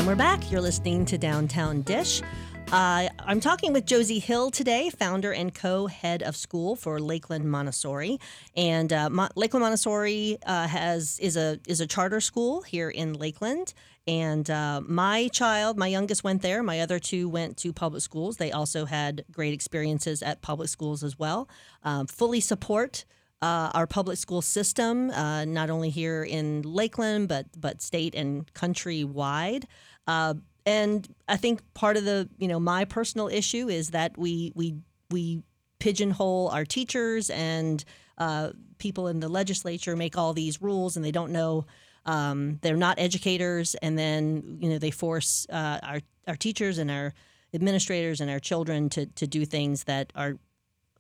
We're 0.07 0.15
back. 0.15 0.53
You're 0.53 0.61
listening 0.61 1.05
to 1.07 1.19
Downtown 1.19 1.83
Dish. 1.83 2.23
Uh, 2.71 3.09
I'm 3.19 3.41
talking 3.41 3.73
with 3.73 3.87
Josie 3.87 4.21
Hill 4.21 4.53
today, 4.53 4.89
founder 4.89 5.33
and 5.33 5.53
co-head 5.53 6.23
of 6.23 6.37
school 6.37 6.77
for 6.77 7.01
Lakeland 7.01 7.51
Montessori. 7.51 8.21
And 8.57 8.93
uh, 8.93 9.11
Mo- 9.11 9.31
Lakeland 9.35 9.65
Montessori 9.65 10.39
uh, 10.47 10.69
has 10.69 11.19
is 11.19 11.37
a 11.37 11.59
is 11.67 11.81
a 11.81 11.89
charter 11.89 12.21
school 12.21 12.63
here 12.63 12.89
in 12.89 13.15
Lakeland. 13.15 13.75
And 14.07 14.49
uh, 14.49 14.81
my 14.87 15.27
child, 15.33 15.77
my 15.77 15.89
youngest, 15.89 16.23
went 16.23 16.41
there. 16.41 16.63
My 16.63 16.83
other 16.83 17.01
two 17.01 17.29
went 17.29 17.57
to 17.59 17.73
public 17.73 18.01
schools. 18.01 18.37
They 18.37 18.53
also 18.53 18.85
had 18.85 19.25
great 19.33 19.55
experiences 19.55 20.23
at 20.23 20.41
public 20.41 20.69
schools 20.69 21.03
as 21.03 21.19
well. 21.19 21.49
Um, 21.83 22.07
fully 22.07 22.39
support 22.39 23.05
uh, 23.43 23.71
our 23.75 23.87
public 23.87 24.19
school 24.19 24.41
system, 24.41 25.11
uh, 25.11 25.45
not 25.45 25.69
only 25.69 25.91
here 25.91 26.23
in 26.23 26.63
Lakeland, 26.63 27.29
but 27.29 27.47
but 27.61 27.83
state 27.83 28.15
and 28.15 28.53
country 28.55 29.05
wide. 29.05 29.67
Uh, 30.07 30.35
and 30.65 31.09
I 31.29 31.37
think 31.37 31.63
part 31.75 31.97
of 31.97 32.05
the 32.05 32.29
you 32.39 32.49
know 32.49 32.61
my 32.61 32.85
personal 32.85 33.29
issue 33.29 33.69
is 33.69 33.91
that 33.91 34.17
we 34.19 34.53
we 34.55 34.77
we 35.11 35.43
pigeonhole 35.79 36.49
our 36.49 36.65
teachers 36.65 37.31
and 37.31 37.85
uh, 38.19 38.51
people 38.79 39.09
in 39.09 39.21
the 39.21 39.29
legislature 39.29 39.97
make 39.97 40.17
all 40.17 40.33
these 40.33 40.61
rules 40.61 40.97
and 40.97 41.05
they 41.05 41.13
don't 41.13 41.33
know 41.33 41.67
um, 42.07 42.59
they're 42.63 42.77
not 42.77 42.99
educators 42.99 43.75
and 43.77 43.99
then 43.99 44.59
you 44.61 44.69
know 44.69 44.79
they 44.79 44.91
force 44.91 45.47
uh, 45.51 45.79
our 45.83 46.01
our 46.27 46.37
teachers 46.37 46.79
and 46.79 46.91
our 46.91 47.13
administrators 47.55 48.21
and 48.21 48.31
our 48.31 48.41
children 48.41 48.89
to 48.91 49.07
to 49.07 49.27
do 49.27 49.45
things 49.45 49.85
that 49.85 50.13
are 50.15 50.37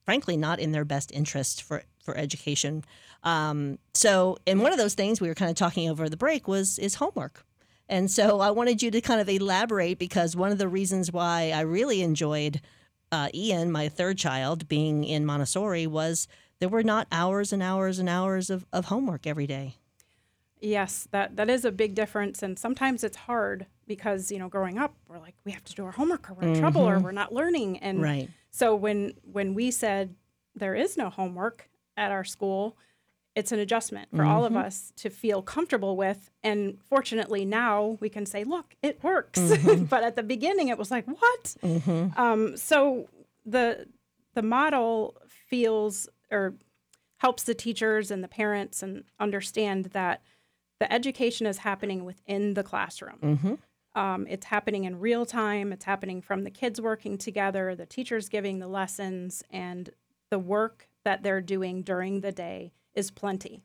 frankly 0.05 0.37
not 0.37 0.61
in 0.61 0.73
their 0.73 0.85
best 0.85 1.11
interest 1.13 1.63
for 1.63 1.83
for 2.07 2.17
education. 2.17 2.85
Um, 3.25 3.79
so, 3.93 4.39
and 4.47 4.63
one 4.63 4.73
of 4.73 4.79
those 4.79 4.95
things 4.95 5.21
we 5.21 5.29
were 5.29 5.35
kind 5.35 5.51
of 5.51 5.57
talking 5.57 5.91
over 5.91 6.09
the 6.09 6.17
break 6.17 6.47
was 6.49 6.79
is 6.79 6.95
homework. 6.95 7.45
And 7.89 8.11
so 8.11 8.41
I 8.41 8.51
wanted 8.51 8.83
you 8.83 8.91
to 8.91 9.01
kind 9.01 9.21
of 9.21 9.29
elaborate 9.29 9.99
because 9.99 10.35
one 10.37 10.51
of 10.51 10.59
the 10.59 10.69
reasons 10.69 11.13
why 11.13 11.53
I 11.55 11.61
really 11.61 12.03
enjoyed 12.03 12.61
uh, 13.13 13.29
Ian, 13.33 13.71
my 13.71 13.89
third 13.89 14.19
child, 14.19 14.67
being 14.69 15.05
in 15.05 15.25
Montessori 15.25 15.87
was 15.87 16.27
there 16.59 16.69
were 16.69 16.83
not 16.83 17.07
hours 17.13 17.53
and 17.53 17.63
hours 17.63 17.99
and 17.99 18.09
hours 18.09 18.51
of, 18.51 18.67
of 18.73 18.87
homework 18.87 19.27
every 19.27 19.47
day. 19.47 19.77
Yes, 20.61 21.07
that 21.13 21.37
that 21.37 21.51
is 21.51 21.65
a 21.65 21.71
big 21.71 21.95
difference, 21.95 22.43
and 22.43 22.59
sometimes 22.59 23.05
it's 23.05 23.17
hard 23.19 23.67
because 23.87 24.33
you 24.33 24.39
know, 24.39 24.49
growing 24.49 24.79
up, 24.79 24.95
we're 25.07 25.19
like, 25.19 25.35
we 25.45 25.53
have 25.53 25.63
to 25.65 25.75
do 25.75 25.85
our 25.85 25.93
homework, 25.93 26.31
or 26.31 26.35
we're 26.35 26.49
in 26.49 26.59
trouble, 26.59 26.89
or 26.89 26.99
we're 26.99 27.13
not 27.13 27.33
learning, 27.33 27.79
and 27.79 28.01
Right. 28.03 28.31
so 28.51 28.75
when 28.75 29.13
when 29.31 29.55
we 29.55 29.71
said 29.71 30.15
there 30.55 30.75
is 30.75 30.97
no 30.97 31.11
homework 31.11 31.69
at 31.97 32.11
our 32.11 32.25
school, 32.25 32.77
it's 33.37 33.53
an 33.53 33.59
adjustment 33.61 34.09
for 34.17 34.25
all 34.25 34.45
of 34.47 34.57
us 34.57 34.93
to 34.97 35.11
feel 35.11 35.43
comfortable 35.43 35.95
with, 35.97 36.31
and 36.43 36.79
fortunately 36.89 37.45
now 37.45 37.99
we 38.01 38.09
can 38.09 38.25
say, 38.27 38.43
look, 38.43 38.75
it 38.83 39.05
works. 39.05 39.39
but 39.91 40.03
at 40.03 40.17
the 40.17 40.23
beginning, 40.23 40.69
it 40.69 40.79
was 40.79 40.91
like, 40.91 41.05
what? 41.07 41.57
Um, 42.17 42.57
so 42.57 43.09
the 43.45 43.87
the 44.35 44.43
model 44.43 45.17
feels 45.29 46.09
or 46.31 46.55
helps 47.19 47.45
the 47.45 47.55
teachers 47.55 48.11
and 48.11 48.25
the 48.25 48.29
parents 48.29 48.83
and 48.83 49.05
understand 49.21 49.87
that 49.87 50.23
the 50.81 50.93
education 50.93 51.47
is 51.47 51.59
happening 51.59 52.05
within 52.05 52.55
the 52.55 52.63
classroom. 52.63 53.59
Um, 53.95 54.27
it's 54.29 54.47
happening 54.47 54.85
in 54.85 54.99
real 55.01 55.25
time. 55.25 55.73
It's 55.73 55.87
happening 55.87 56.21
from 56.21 56.45
the 56.45 56.51
kids 56.51 56.81
working 56.81 57.17
together, 57.17 57.75
the 57.75 57.87
teachers 57.87 58.29
giving 58.29 58.59
the 58.59 58.67
lessons, 58.69 59.43
and 59.51 59.89
the 60.31 60.39
work 60.39 60.89
that 61.05 61.23
they're 61.23 61.41
doing 61.41 61.83
during 61.83 62.21
the 62.21 62.33
day 62.33 62.73
is 62.97 63.11
plenty. 63.11 63.63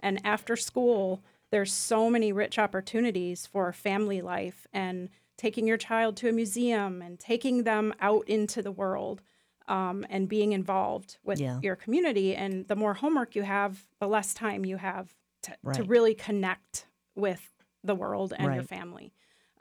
And 0.00 0.20
after 0.24 0.56
school, 0.56 1.22
there's 1.50 1.72
so 1.72 2.08
many 2.08 2.32
rich 2.32 2.58
opportunities 2.58 3.46
for 3.46 3.72
family 3.72 4.20
life 4.22 4.66
and 4.72 5.08
taking 5.36 5.66
your 5.66 5.76
child 5.76 6.16
to 6.18 6.28
a 6.28 6.32
museum 6.32 7.00
and 7.02 7.18
taking 7.18 7.64
them 7.64 7.94
out 8.00 8.28
into 8.28 8.60
the 8.62 8.72
world 8.72 9.22
um, 9.66 10.06
and 10.10 10.28
being 10.28 10.52
involved 10.52 11.18
with 11.22 11.38
Yeah. 11.38 11.60
your 11.62 11.76
community. 11.76 12.34
And 12.34 12.66
the 12.68 12.76
more 12.76 12.94
homework 12.94 13.34
you 13.36 13.42
have, 13.42 13.86
the 14.00 14.08
less 14.08 14.32
time 14.34 14.64
you 14.64 14.78
have 14.78 15.14
to, 15.42 15.56
to 15.74 15.82
really 15.84 16.14
connect 16.14 16.86
with 17.14 17.50
the 17.84 17.94
world 17.94 18.32
and 18.36 18.46
your 18.54 18.64
family. 18.64 19.12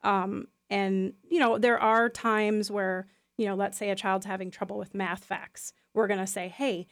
Um, 0.03 0.47
and, 0.69 1.13
you 1.29 1.39
know, 1.39 1.57
there 1.57 1.79
are 1.79 2.09
times 2.09 2.71
where, 2.71 3.07
you 3.37 3.45
know, 3.45 3.55
let's 3.55 3.77
say 3.77 3.89
a 3.89 3.95
child's 3.95 4.25
having 4.25 4.49
trouble 4.51 4.77
with 4.77 4.95
math 4.95 5.23
facts. 5.23 5.73
We're 5.93 6.07
going 6.07 6.19
to 6.19 6.27
say, 6.27 6.47
hey, 6.49 6.87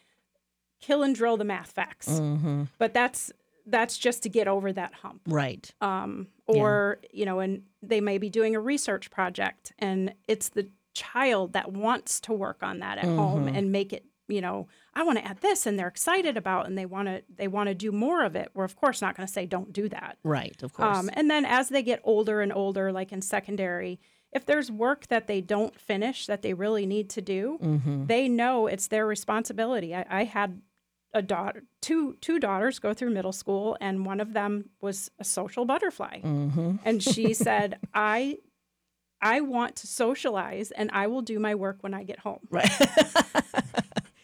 kill 0.86 1.04
and 1.04 1.15
drill 1.15 1.38
the 1.38 1.43
math 1.45 1.71
facts. 1.71 2.08
Mm-hmm. 2.10 2.63
But 2.78 2.93
that's 2.93 3.32
that's 3.67 3.98
just 3.98 4.21
to 4.24 4.30
get 4.30 4.48
over 4.48 4.71
that 4.74 4.93
hump 5.02 5.21
Right. 5.28 5.74
um, 5.82 6.28
or 6.45 7.00
you 7.12 7.26
know, 7.26 7.39
and 7.39 7.63
they 7.82 8.00
may 8.02 8.17
be 8.19 8.30
doing 8.30 8.56
a 8.56 8.60
research 8.60 9.10
project, 9.10 9.71
and 9.80 10.13
it's 10.28 10.50
the 10.50 10.69
child 10.93 11.54
that 11.54 11.71
wants 11.71 12.19
to 12.21 12.34
work 12.34 12.60
on 12.62 12.80
that 12.80 12.98
at 13.00 13.06
home 13.06 13.45
Mm-hmm. 13.48 13.56
and 13.56 13.71
make 13.71 13.91
it. 13.93 14.06
You 14.28 14.41
know, 14.41 14.67
I 14.95 15.04
want 15.04 15.19
to 15.19 15.26
add 15.26 15.41
this, 15.41 15.67
and 15.67 15.78
they're 15.78 15.88
excited 15.88 16.36
about, 16.36 16.65
and 16.65 16.76
they 16.76 16.88
want 16.88 17.08
to 17.10 17.21
they 17.36 17.48
want 17.48 17.69
to 17.69 17.76
do 17.76 17.91
more 17.91 18.24
of 18.26 18.36
it. 18.36 18.50
We're 18.56 18.63
of 18.63 18.76
course 18.76 19.00
not 19.02 19.15
going 19.15 19.28
to 19.28 19.32
say 19.34 19.45
don't 19.45 19.71
do 19.71 19.88
that. 19.89 20.17
Right. 20.24 20.62
Of 20.63 20.74
course. 20.74 20.98
Um, 20.98 21.10
and 21.13 21.30
then 21.30 21.45
as 21.45 21.69
they 21.69 21.84
get 21.84 22.00
older 22.04 22.41
and 22.41 22.52
older, 22.52 22.91
like 22.91 23.12
in 23.12 23.21
secondary, 23.21 24.00
if 24.32 24.43
there's 24.45 24.71
work 24.71 25.08
that 25.08 25.28
they 25.28 25.41
don't 25.41 25.80
finish 25.80 26.26
that 26.26 26.41
they 26.41 26.54
really 26.56 26.86
need 26.88 27.08
to 27.12 27.21
do, 27.21 27.60
mm-hmm. 27.62 28.06
they 28.08 28.28
know 28.28 28.65
it's 28.65 28.88
their 28.88 29.06
responsibility. 29.06 29.93
I, 29.95 30.06
I 30.10 30.24
had 30.24 30.62
a 31.15 31.21
daughter, 31.23 31.63
two 31.82 32.15
two 32.21 32.38
daughters 32.39 32.78
go 32.78 32.93
through 32.93 33.10
middle 33.10 33.32
school, 33.32 33.75
and 33.82 34.06
one 34.06 34.19
of 34.19 34.34
them 34.34 34.69
was 34.82 35.10
a 35.17 35.23
social 35.23 35.65
butterfly, 35.65 36.19
Mm-hmm. 36.21 36.75
and 36.86 37.01
she 37.01 37.34
said, 37.45 37.80
"I." 37.93 38.38
I 39.21 39.41
want 39.41 39.78
to 39.78 39.88
socialize 39.88 40.69
and 40.71 40.91
I 40.93 41.08
will 41.08 41.21
do 41.23 41.39
my 41.39 41.56
work 41.56 41.78
when 41.82 41.93
I 41.95 42.04
get 42.04 42.19
home. 42.19 42.41
Right. 42.51 42.69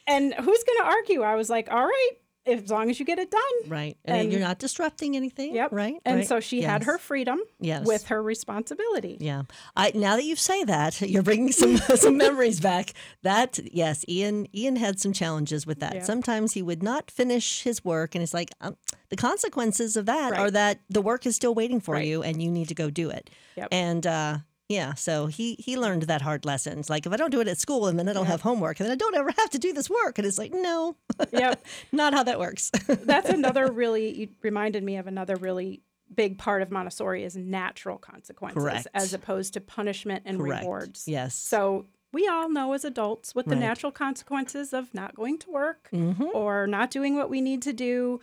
And 0.08 0.34
who's 0.34 0.63
going 0.63 0.80
to 0.80 0.84
argue? 0.86 1.21
I 1.21 1.36
was 1.36 1.49
like, 1.49 1.71
all 1.71 1.86
right, 1.86 2.10
as 2.52 2.70
long 2.70 2.90
as 2.90 3.00
you 3.00 3.06
get 3.06 3.20
it 3.20 3.32
done. 3.32 3.42
right. 3.70 3.98
And, 4.06 4.18
And- 4.22 4.32
you're 4.32 4.42
not 4.42 4.60
disrupting 4.60 5.16
anything. 5.16 5.56
Yep. 5.56 5.72
Right. 5.72 5.96
And 6.06 6.18
right. 6.18 6.28
so 6.28 6.40
she 6.40 6.62
had 6.62 6.84
her 6.84 6.98
freedom 6.98 7.40
Yes. 7.60 7.86
with 7.86 8.08
her 8.08 8.22
responsibility. 8.22 9.18
Yeah. 9.20 9.44
I 9.76 9.92
now 9.96 10.16
that 10.16 10.24
you 10.26 10.36
say 10.36 10.64
that, 10.66 11.02
you're 11.02 11.24
bringing 11.24 11.52
some 11.52 11.78
some 11.96 12.18
memories 12.18 12.60
back. 12.60 12.94
That 13.24 13.60
yes, 13.74 14.04
Ian 14.08 14.48
Ian 14.56 14.76
had 14.76 15.00
some 15.00 15.14
challenges 15.14 15.66
with 15.66 15.80
that. 15.80 15.96
Yeah. 15.96 16.04
Sometimes 16.04 16.54
he 16.54 16.62
would 16.62 16.84
not 16.84 17.10
finish 17.12 17.64
his 17.64 17.84
work 17.86 18.16
and 18.16 18.24
it's 18.24 18.34
like 18.34 18.50
um, 18.62 18.76
the 19.10 19.16
consequences 19.16 19.96
of 19.98 20.06
that 20.06 20.34
are 20.34 20.52
that 20.52 20.80
the 20.90 21.02
work 21.02 21.26
is 21.26 21.36
still 21.36 21.54
waiting 21.54 21.80
for 21.80 21.96
Right. 21.96 22.08
you 22.08 22.24
and 22.24 22.42
you 22.42 22.50
need 22.52 22.68
to 22.70 22.76
go 22.76 22.90
do 22.90 23.10
it. 23.10 23.30
Yep. 23.58 23.68
And 23.72 24.08
uh 24.08 24.38
yeah, 24.72 24.94
so 24.94 25.28
he 25.28 25.56
he 25.60 25.78
learned 25.78 26.04
that 26.04 26.22
hard 26.22 26.46
lesson. 26.46 26.80
It's 26.80 26.90
like 26.90 27.06
if 27.06 27.12
I 27.14 27.18
don't 27.18 27.32
do 27.32 27.40
it 27.42 27.48
at 27.48 27.58
school 27.58 27.88
and 27.88 27.98
then 28.00 28.08
I 28.10 28.14
don't 28.14 28.26
have 28.28 28.42
homework 28.42 28.80
and 28.80 28.86
then 28.88 28.94
I 28.94 28.96
don't 28.98 29.16
ever 29.16 29.32
have 29.38 29.50
to 29.52 29.60
do 29.60 29.74
this 29.74 29.90
work 29.90 30.18
and 30.18 30.26
it's 30.28 30.38
like 30.38 30.52
no, 30.54 30.96
Yep. 31.32 31.66
not 31.92 32.14
how 32.14 32.24
that 32.24 32.40
works. 32.40 32.72
That's 32.88 33.30
another 33.30 33.72
really, 33.72 34.16
you 34.22 34.30
reminded 34.42 34.84
me 34.84 34.98
of 34.98 35.08
another 35.08 35.36
really 35.36 35.82
big 36.14 36.38
part 36.38 36.62
of 36.62 36.70
Montessori 36.72 37.24
is 37.24 37.36
natural 37.38 37.98
consequences 37.98 38.62
Correct. 38.62 38.88
as 38.94 39.14
opposed 39.14 39.54
to 39.54 39.62
punishment 39.62 40.24
and 40.26 40.38
Correct. 40.40 40.64
rewards. 40.64 41.08
Yes. 41.08 41.36
So 41.36 41.86
we 42.12 42.28
all 42.28 42.50
know 42.50 42.74
as 42.74 42.84
adults 42.84 43.34
what 43.34 43.46
the 43.46 43.52
Right. 43.56 43.62
natural 43.62 43.92
consequences 43.94 44.74
of 44.74 44.94
not 44.94 45.16
going 45.16 45.38
to 45.40 45.50
work 45.52 45.88
Mhm. 45.94 46.34
or 46.36 46.68
not 46.68 46.92
doing 46.92 47.16
what 47.16 47.30
we 47.30 47.40
need 47.40 47.62
to 47.62 47.72
do, 47.72 48.20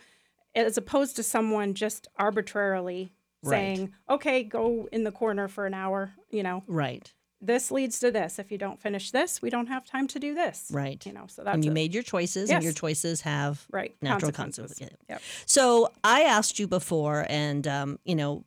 as 0.53 0.77
opposed 0.77 1.15
to 1.15 1.23
someone 1.23 1.73
just 1.73 2.07
arbitrarily 2.17 3.11
Right. 3.43 3.77
saying, 3.77 3.93
okay, 4.09 4.43
go 4.43 4.87
in 4.91 5.03
the 5.03 5.11
corner 5.11 5.47
for 5.47 5.65
an 5.65 5.73
hour. 5.73 6.13
You 6.29 6.43
know, 6.43 6.63
Right. 6.67 7.13
this 7.41 7.71
leads 7.71 7.99
to 7.99 8.11
this. 8.11 8.37
If 8.39 8.51
you 8.51 8.57
don't 8.57 8.81
finish 8.81 9.11
this, 9.11 9.41
we 9.41 9.49
don't 9.49 9.67
have 9.67 9.85
time 9.85 10.07
to 10.09 10.19
do 10.19 10.33
this. 10.35 10.69
Right. 10.71 11.03
You 11.05 11.13
know, 11.13 11.25
so 11.27 11.43
that's 11.43 11.53
And 11.55 11.63
you 11.63 11.71
a- 11.71 11.73
made 11.73 11.93
your 11.93 12.03
choices 12.03 12.49
and 12.49 12.63
your 12.63 12.73
choices 12.73 13.21
have 13.21 13.65
right 13.71 13.95
natural 14.01 14.31
consequences. 14.31 14.79
consequences. 14.79 15.05
Yep. 15.09 15.21
So 15.45 15.89
I 16.03 16.23
asked 16.23 16.59
you 16.59 16.67
before, 16.67 17.25
and 17.29 17.65
um, 17.67 17.99
you 18.03 18.15
know, 18.15 18.43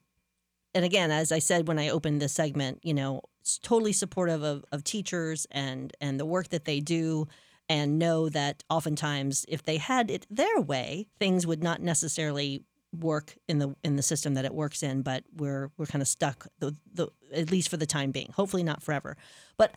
and 0.75 0.85
again, 0.85 1.11
as 1.11 1.33
I 1.33 1.39
said 1.39 1.69
when 1.69 1.79
I 1.79 1.89
opened 1.89 2.21
this 2.21 2.33
segment, 2.33 2.81
you 2.83 2.95
know, 2.95 3.23
it's 3.41 3.59
totally 3.59 3.93
supportive 3.93 4.43
of, 4.43 4.65
of 4.73 4.85
teachers 4.85 5.47
and 5.51 5.93
and 6.01 6.21
the 6.21 6.27
work 6.27 6.49
that 6.49 6.65
they 6.67 6.81
do, 6.81 7.29
and 7.69 7.99
know 7.99 8.29
that 8.29 8.63
oftentimes 8.71 9.45
if 9.49 9.63
they 9.63 9.79
had 9.79 10.11
it 10.11 10.27
their 10.31 10.61
way, 10.61 11.07
things 11.19 11.47
would 11.47 11.63
not 11.63 11.81
necessarily 11.81 12.63
work 12.93 13.35
in 13.49 13.59
the 13.59 13.75
in 13.83 13.97
the 13.97 14.03
system 14.03 14.35
that 14.35 14.45
it 14.45 14.55
works 14.55 14.83
in. 14.83 15.03
But 15.03 15.25
we're 15.37 15.71
we're 15.77 15.87
kind 15.87 16.03
of 16.03 16.09
stuck 16.09 16.47
the 16.59 16.77
the 16.93 17.09
at 17.33 17.51
least 17.51 17.69
for 17.69 17.77
the 17.77 17.87
time 17.87 18.11
being. 18.11 18.33
Hopefully 18.35 18.63
not 18.63 18.83
forever, 18.83 19.17
but. 19.57 19.75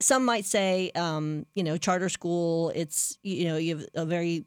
Some 0.00 0.24
might 0.24 0.44
say, 0.44 0.90
um, 0.96 1.46
you 1.54 1.62
know, 1.62 1.76
charter 1.78 2.08
school. 2.08 2.72
It's 2.74 3.16
you 3.22 3.44
know 3.44 3.56
you 3.56 3.76
have 3.76 3.86
a 3.94 4.04
very 4.04 4.44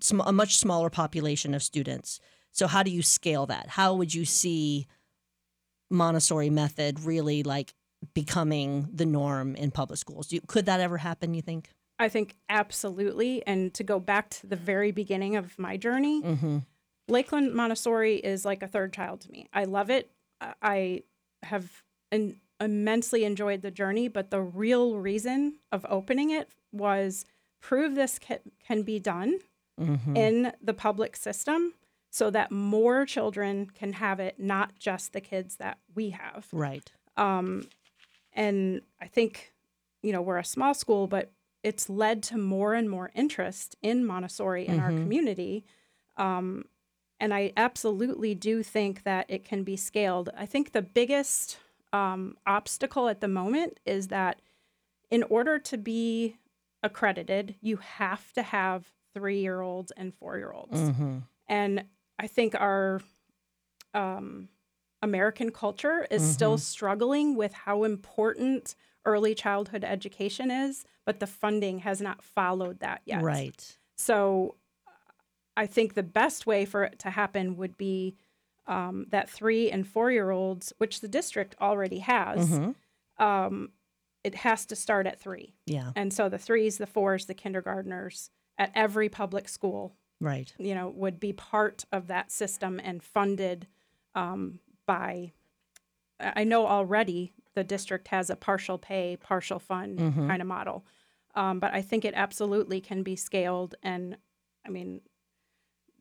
sm- 0.00 0.20
a 0.22 0.32
much 0.32 0.56
smaller 0.56 0.90
population 0.90 1.54
of 1.54 1.62
students. 1.62 2.18
So 2.50 2.66
how 2.66 2.82
do 2.82 2.90
you 2.90 3.00
scale 3.00 3.46
that? 3.46 3.68
How 3.68 3.94
would 3.94 4.12
you 4.12 4.24
see 4.24 4.88
Montessori 5.88 6.50
method 6.50 7.00
really 7.00 7.44
like 7.44 7.74
becoming 8.14 8.88
the 8.92 9.06
norm 9.06 9.54
in 9.54 9.70
public 9.70 9.98
schools? 9.98 10.26
Do 10.26 10.36
you, 10.36 10.42
could 10.46 10.66
that 10.66 10.80
ever 10.80 10.98
happen? 10.98 11.32
You 11.32 11.42
think? 11.42 11.70
I 11.98 12.08
think 12.08 12.34
absolutely. 12.48 13.46
And 13.46 13.72
to 13.74 13.84
go 13.84 14.00
back 14.00 14.30
to 14.30 14.46
the 14.48 14.56
very 14.56 14.90
beginning 14.90 15.36
of 15.36 15.56
my 15.58 15.76
journey, 15.76 16.22
Mm-hmm. 16.22 16.58
Lakeland 17.08 17.54
Montessori 17.54 18.16
is 18.16 18.44
like 18.44 18.62
a 18.62 18.68
third 18.68 18.92
child 18.92 19.20
to 19.22 19.30
me. 19.30 19.48
I 19.52 19.64
love 19.64 19.90
it. 19.90 20.10
I- 20.40 21.02
have 21.44 21.82
an, 22.12 22.40
immensely 22.60 23.24
enjoyed 23.24 23.62
the 23.62 23.70
journey, 23.72 24.06
but 24.06 24.30
the 24.30 24.40
real 24.40 24.96
reason 24.96 25.58
of 25.72 25.84
opening 25.88 26.30
it 26.30 26.48
was 26.70 27.24
prove 27.60 27.96
this 27.96 28.18
can, 28.20 28.38
can 28.64 28.82
be 28.82 28.98
done 28.98 29.38
Mm-hmm. 29.80 30.16
in 30.16 30.52
the 30.62 30.74
public 30.74 31.16
system 31.16 31.72
so 32.10 32.28
that 32.30 32.52
more 32.52 33.06
children 33.06 33.66
can 33.66 33.94
have 33.94 34.20
it, 34.20 34.38
not 34.38 34.78
just 34.78 35.14
the 35.14 35.20
kids 35.20 35.56
that 35.56 35.78
we 35.94 36.10
have. 36.10 36.46
Right. 36.52 36.92
Um, 37.16 37.66
and 38.34 38.82
I 39.00 39.06
think, 39.06 39.54
you 40.02 40.12
know, 40.12 40.20
we're 40.20 40.36
a 40.38 40.44
small 40.44 40.74
school, 40.74 41.06
but 41.06 41.32
it's 41.64 41.88
led 41.88 42.22
to 42.24 42.36
more 42.36 42.74
and 42.74 42.88
more 42.88 43.10
interest 43.14 43.74
in 43.82 44.04
Montessori 44.04 44.68
in 44.68 44.78
our 44.78 44.90
Mhm. 44.90 44.98
community. 45.02 45.64
Um, 46.18 46.66
and 47.22 47.32
I 47.32 47.52
absolutely 47.56 48.34
do 48.34 48.64
think 48.64 49.04
that 49.04 49.26
it 49.28 49.44
can 49.44 49.62
be 49.62 49.76
scaled. 49.76 50.30
I 50.36 50.44
think 50.44 50.72
the 50.72 50.82
biggest 50.82 51.56
um, 51.92 52.36
obstacle 52.48 53.08
at 53.08 53.20
the 53.20 53.28
moment 53.28 53.78
is 53.86 54.08
that 54.08 54.42
in 55.08 55.22
order 55.22 55.60
to 55.60 55.78
be 55.78 56.36
accredited, 56.82 57.54
you 57.60 57.76
have 57.76 58.32
to 58.32 58.42
have 58.42 58.90
three 59.14 59.38
year 59.38 59.60
olds 59.60 59.92
and 59.92 60.12
four 60.12 60.36
year 60.36 60.50
olds. 60.50 60.76
Mm-hmm. 60.76 61.18
And 61.48 61.84
I 62.18 62.26
think 62.26 62.56
our 62.56 63.00
um, 63.94 64.48
American 65.00 65.52
culture 65.52 66.08
is 66.10 66.28
still 66.28 66.58
struggling 66.58 67.36
with 67.36 67.52
how 67.52 67.84
important 67.84 68.74
early 69.04 69.36
childhood 69.36 69.84
education 69.84 70.50
is, 70.50 70.84
but 71.06 71.20
the 71.20 71.28
funding 71.28 71.80
has 71.80 72.00
not 72.00 72.20
followed 72.24 72.80
that 72.80 73.02
yet. 73.04 73.22
Right. 73.22 73.76
So 73.96 74.56
I 75.56 75.66
think 75.66 75.94
the 75.94 76.02
best 76.02 76.46
way 76.46 76.64
for 76.64 76.84
it 76.84 76.98
to 77.00 77.10
happen 77.10 77.56
would 77.56 77.76
be 77.76 78.16
um, 78.66 79.06
that 79.10 79.28
three 79.28 79.70
and 79.70 79.86
four 79.86 80.10
year 80.10 80.30
olds, 80.30 80.72
which 80.78 81.00
the 81.00 81.08
district 81.08 81.54
already 81.60 81.98
has, 81.98 82.48
Mm-hmm. 82.50 83.22
um, 83.22 83.70
it 84.24 84.36
has 84.36 84.64
to 84.66 84.76
start 84.76 85.06
at 85.08 85.18
three. 85.20 85.52
Yeah. 85.66 85.90
And 85.96 86.12
so 86.14 86.28
the 86.28 86.38
threes, 86.38 86.78
the 86.78 86.86
fours, 86.86 87.26
the 87.26 87.34
kindergartners 87.34 88.30
at 88.56 88.70
every 88.74 89.08
public 89.08 89.48
school, 89.48 89.96
Right. 90.20 90.54
you 90.58 90.74
know, 90.76 90.88
would 90.90 91.18
be 91.18 91.32
part 91.32 91.84
of 91.90 92.06
that 92.06 92.30
system 92.30 92.80
and 92.82 93.02
funded 93.02 93.66
um, 94.14 94.60
by. 94.86 95.32
I 96.20 96.44
know 96.44 96.66
already 96.68 97.32
the 97.54 97.64
district 97.64 98.08
has 98.08 98.30
a 98.30 98.36
partial 98.36 98.78
pay, 98.78 99.16
partial 99.16 99.58
fund 99.58 99.98
Mhm. 99.98 100.28
kind 100.28 100.40
of 100.40 100.46
model, 100.46 100.86
um, 101.34 101.58
but 101.58 101.74
I 101.74 101.82
think 101.82 102.04
it 102.04 102.14
absolutely 102.14 102.80
can 102.80 103.02
be 103.02 103.16
scaled. 103.16 103.74
And 103.82 104.16
I 104.64 104.68
mean, 104.68 105.00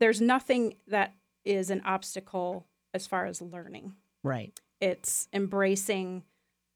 there's 0.01 0.19
nothing 0.19 0.75
that 0.87 1.13
is 1.45 1.69
an 1.69 1.81
obstacle 1.85 2.65
as 2.93 3.07
far 3.07 3.25
as 3.25 3.41
learning 3.41 3.93
Right. 4.23 4.59
it's 4.81 5.27
embracing 5.31 6.23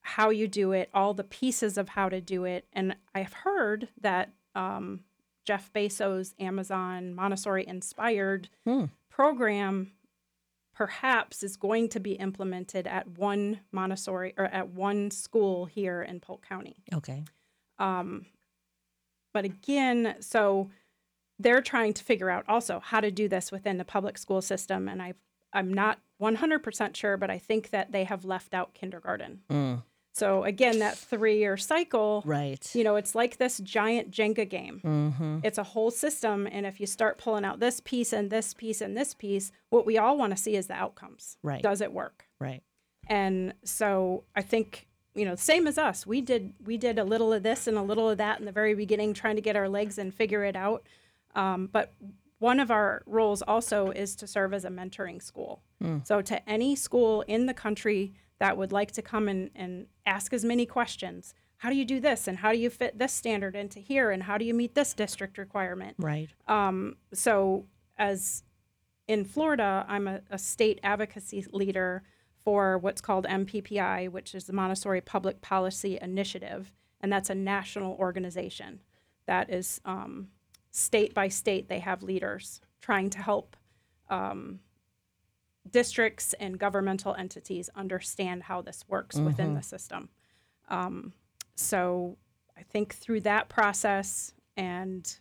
how 0.00 0.30
you 0.30 0.46
do 0.48 0.72
it, 0.72 0.88
all 0.94 1.12
the 1.12 1.24
pieces 1.24 1.76
of 1.76 1.90
how 1.90 2.08
to 2.08 2.20
do 2.20 2.44
it. 2.44 2.64
And 2.72 2.96
I've 3.14 3.32
heard 3.32 3.88
that 4.00 4.32
um, 4.54 5.00
Jeff 5.44 5.72
Bezos' 5.72 6.32
Amazon 6.38 7.12
Montessori 7.14 7.66
inspired 7.66 8.48
Hmm. 8.64 8.84
program 9.10 9.90
perhaps 10.74 11.42
is 11.42 11.56
going 11.56 11.88
to 11.88 11.98
be 12.00 12.12
implemented 12.12 12.86
at 12.86 13.08
one 13.18 13.60
Montessori 13.72 14.34
or 14.36 14.44
at 14.44 14.68
one 14.68 15.10
school 15.10 15.64
here 15.66 16.02
in 16.02 16.20
Polk 16.20 16.46
County. 16.46 16.76
Okay. 16.94 17.24
Um, 17.78 18.26
but 19.34 19.44
again, 19.44 20.16
so 20.20 20.70
they're 21.38 21.60
trying 21.62 21.92
to 21.94 22.02
figure 22.04 22.30
out 22.30 22.44
also 22.48 22.80
how 22.80 23.00
to 23.00 23.10
do 23.10 23.28
this 23.28 23.52
within 23.52 23.76
the 23.78 23.84
public 23.84 24.18
school 24.18 24.40
system. 24.42 24.88
And 24.88 25.02
I, 25.02 25.14
I'm 25.52 25.72
not 25.72 25.98
100% 26.20 26.96
sure, 26.96 27.16
but 27.16 27.30
I 27.30 27.38
think 27.38 27.70
that 27.70 27.92
they 27.92 28.04
have 28.04 28.24
left 28.24 28.54
out 28.54 28.74
kindergarten. 28.74 29.40
Mm. 29.50 29.82
So 30.14 30.44
again, 30.44 30.78
that 30.78 30.96
three 30.96 31.36
year 31.38 31.58
cycle, 31.58 32.22
Right. 32.24 32.74
you 32.74 32.82
know, 32.84 32.96
it's 32.96 33.14
like 33.14 33.36
this 33.36 33.58
giant 33.58 34.10
Jenga 34.10 34.48
game. 34.48 34.80
Mm-hmm. 34.82 35.40
It's 35.42 35.58
a 35.58 35.62
whole 35.62 35.90
system. 35.90 36.48
And 36.50 36.64
if 36.64 36.80
you 36.80 36.86
start 36.86 37.18
pulling 37.18 37.44
out 37.44 37.60
this 37.60 37.80
piece 37.80 38.14
and 38.14 38.30
this 38.30 38.54
piece 38.54 38.80
and 38.80 38.96
this 38.96 39.12
piece, 39.12 39.52
what 39.68 39.84
we 39.84 39.98
all 39.98 40.16
want 40.16 40.34
to 40.34 40.42
see 40.42 40.56
is 40.56 40.68
the 40.68 40.74
outcomes. 40.74 41.36
Right. 41.42 41.62
Does 41.62 41.82
it 41.82 41.92
work? 41.92 42.24
Right. 42.40 42.62
and 43.08 43.54
so 43.62 44.24
i 44.34 44.42
think 44.42 44.88
you 45.14 45.24
know 45.24 45.36
same 45.36 45.66
as 45.68 45.78
us 45.78 46.06
we 46.06 46.20
did 46.20 46.52
we 46.64 46.76
did 46.76 46.98
a 46.98 47.04
little 47.04 47.32
of 47.32 47.42
this 47.44 47.66
and 47.68 47.78
a 47.78 47.82
little 47.82 48.10
of 48.10 48.18
that 48.18 48.40
in 48.40 48.44
the 48.46 48.52
very 48.52 48.74
beginning 48.74 49.14
trying 49.14 49.36
to 49.36 49.40
get 49.42 49.54
our 49.54 49.68
legs 49.68 49.96
and 49.96 50.12
figure 50.12 50.44
it 50.44 50.56
out 50.56 50.82
um, 51.36 51.68
but 51.72 51.94
one 52.38 52.60
of 52.60 52.70
our 52.70 53.02
roles 53.06 53.42
also 53.42 53.90
is 53.90 54.16
to 54.16 54.26
serve 54.26 54.52
as 54.52 54.64
a 54.64 54.68
mentoring 54.68 55.22
school. 55.22 55.62
So 56.04 56.20
to 56.22 56.48
any 56.48 56.74
school 56.74 57.22
in 57.22 57.46
the 57.46 57.54
country 57.54 58.14
that 58.38 58.56
would 58.56 58.72
like 58.72 58.92
to 58.92 59.02
come 59.02 59.28
and, 59.28 59.50
and 59.54 59.86
ask 60.04 60.32
as 60.32 60.44
many 60.44 60.66
questions 60.66 61.34
how 61.58 61.70
do 61.70 61.76
you 61.76 61.84
do 61.84 62.00
this 62.00 62.28
and 62.28 62.38
how 62.38 62.52
do 62.52 62.58
you 62.58 62.68
fit 62.68 62.98
this 62.98 63.12
standard 63.12 63.56
into 63.56 63.80
here 63.80 64.10
and 64.10 64.22
how 64.22 64.36
do 64.36 64.44
you 64.44 64.52
meet 64.52 64.74
this 64.74 64.92
district 64.92 65.38
requirement? 65.38 65.96
Right. 65.98 66.28
um, 66.48 66.96
so, 67.14 67.66
as 67.96 68.44
in 69.08 69.24
Florida, 69.24 69.86
I'm 69.88 70.06
a, 70.06 70.20
a 70.30 70.38
state 70.38 70.80
advocacy 70.82 71.46
leader 71.52 72.02
for 72.44 72.76
what's 72.76 73.00
called 73.00 73.24
MPPI, 73.24 74.10
which 74.10 74.34
is 74.34 74.44
the 74.44 74.52
Montessori 74.52 75.00
Public 75.00 75.40
Policy 75.40 75.98
Initiative, 76.00 76.70
and 77.00 77.10
that's 77.10 77.30
a 77.30 77.34
national 77.34 77.94
organization 77.94 78.80
that 79.26 79.48
is 79.50 79.80
um, 79.84 80.28
state 80.76 81.14
by 81.14 81.26
state. 81.26 81.68
They 81.68 81.78
have 81.78 82.02
leaders 82.02 82.60
trying 82.82 83.08
to 83.10 83.18
help 83.18 83.56
um, 84.10 84.60
districts 85.70 86.34
and 86.34 86.58
governmental 86.58 87.14
entities 87.14 87.70
understand 87.74 88.42
how 88.44 88.60
this 88.60 88.84
works 88.86 89.18
within 89.18 89.54
the 89.54 89.62
system. 89.62 90.10
Um, 90.68 91.14
so, 91.54 92.18
I 92.58 92.62
think 92.62 92.94
through 92.94 93.20
that 93.22 93.48
process 93.48 94.32
and 94.56 95.18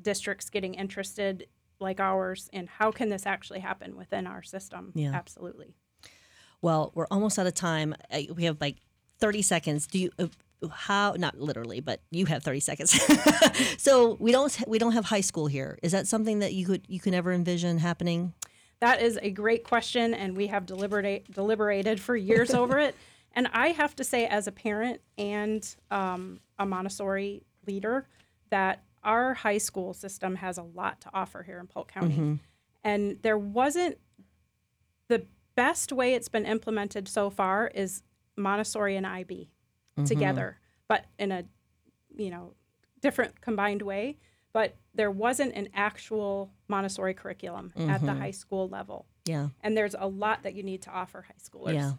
districts 0.00 0.48
getting 0.50 0.74
interested 0.74 1.46
like 1.78 2.00
ours 2.00 2.48
in 2.52 2.66
how 2.66 2.90
can 2.90 3.08
this 3.08 3.26
actually 3.26 3.60
happen 3.60 3.96
within 3.96 4.26
our 4.26 4.42
system 4.42 4.92
Yeah. 4.94 5.12
absolutely 5.14 5.74
Well, 6.62 6.90
we're 6.94 7.06
almost 7.10 7.38
out 7.38 7.46
of 7.46 7.54
time. 7.54 7.94
Uh, 8.10 8.20
We 8.34 8.44
have 8.44 8.60
like 8.60 8.76
30 9.18 9.42
seconds. 9.42 9.86
Do 9.86 9.98
you 9.98 10.10
uh, 10.18 10.28
how 10.70 11.14
not 11.16 11.38
literally, 11.38 11.80
but 11.80 12.00
you 12.10 12.26
have 12.26 12.42
30 12.42 12.60
seconds. 12.60 13.00
so, 13.78 14.16
we 14.20 14.32
don't 14.32 14.56
we 14.66 14.78
don't 14.78 14.92
have 14.92 15.04
high 15.06 15.20
school 15.20 15.46
here. 15.46 15.78
Is 15.82 15.92
that 15.92 16.06
something 16.06 16.40
that 16.40 16.52
you 16.52 16.66
could 16.66 16.84
you 16.88 17.00
can 17.00 17.14
ever 17.14 17.32
envision 17.32 17.78
happening? 17.78 18.34
that 18.80 19.02
is 19.02 19.18
a 19.22 19.30
great 19.30 19.62
question 19.62 20.14
and 20.14 20.36
we 20.36 20.48
have 20.48 20.66
deliberate, 20.66 21.30
deliberated 21.30 22.00
for 22.00 22.16
years 22.16 22.52
over 22.52 22.78
it 22.78 22.94
and 23.32 23.48
i 23.52 23.68
have 23.68 23.94
to 23.94 24.02
say 24.02 24.26
as 24.26 24.46
a 24.46 24.52
parent 24.52 25.00
and 25.16 25.76
um, 25.90 26.40
a 26.58 26.66
montessori 26.66 27.42
leader 27.66 28.06
that 28.50 28.82
our 29.04 29.32
high 29.34 29.58
school 29.58 29.94
system 29.94 30.34
has 30.34 30.58
a 30.58 30.62
lot 30.62 31.00
to 31.00 31.08
offer 31.14 31.42
here 31.42 31.58
in 31.58 31.66
polk 31.66 31.92
county 31.92 32.38
and 32.82 33.18
there 33.22 33.38
wasn't 33.38 33.96
the 35.08 35.24
best 35.54 35.92
way 35.92 36.14
it's 36.14 36.28
been 36.28 36.46
implemented 36.46 37.06
so 37.06 37.30
far 37.30 37.70
is 37.74 38.02
montessori 38.36 38.96
and 38.96 39.06
ib 39.06 39.48
together 40.06 40.56
mm-hmm. 40.56 40.84
but 40.88 41.04
in 41.18 41.32
a 41.32 41.44
you 42.16 42.30
know 42.30 42.54
different 43.00 43.40
combined 43.40 43.82
way. 43.82 44.18
But 44.52 44.74
there 44.94 45.10
wasn't 45.12 45.54
an 45.54 45.68
actual 45.74 46.50
montessori 46.66 47.14
curriculum 47.14 47.72
at 47.76 48.00
the 48.00 48.08
mm-hmm. 48.08 48.20
high 48.20 48.30
school 48.32 48.68
level. 48.68 49.06
Yeah. 49.26 49.48
and 49.62 49.76
there's 49.76 49.94
a 49.96 50.08
lot 50.08 50.42
that 50.42 50.54
you 50.54 50.64
need 50.64 50.82
to 50.82 50.90
offer 50.90 51.22
high 51.22 51.34
schoolers. 51.40 51.74
Yeah. 51.74 51.92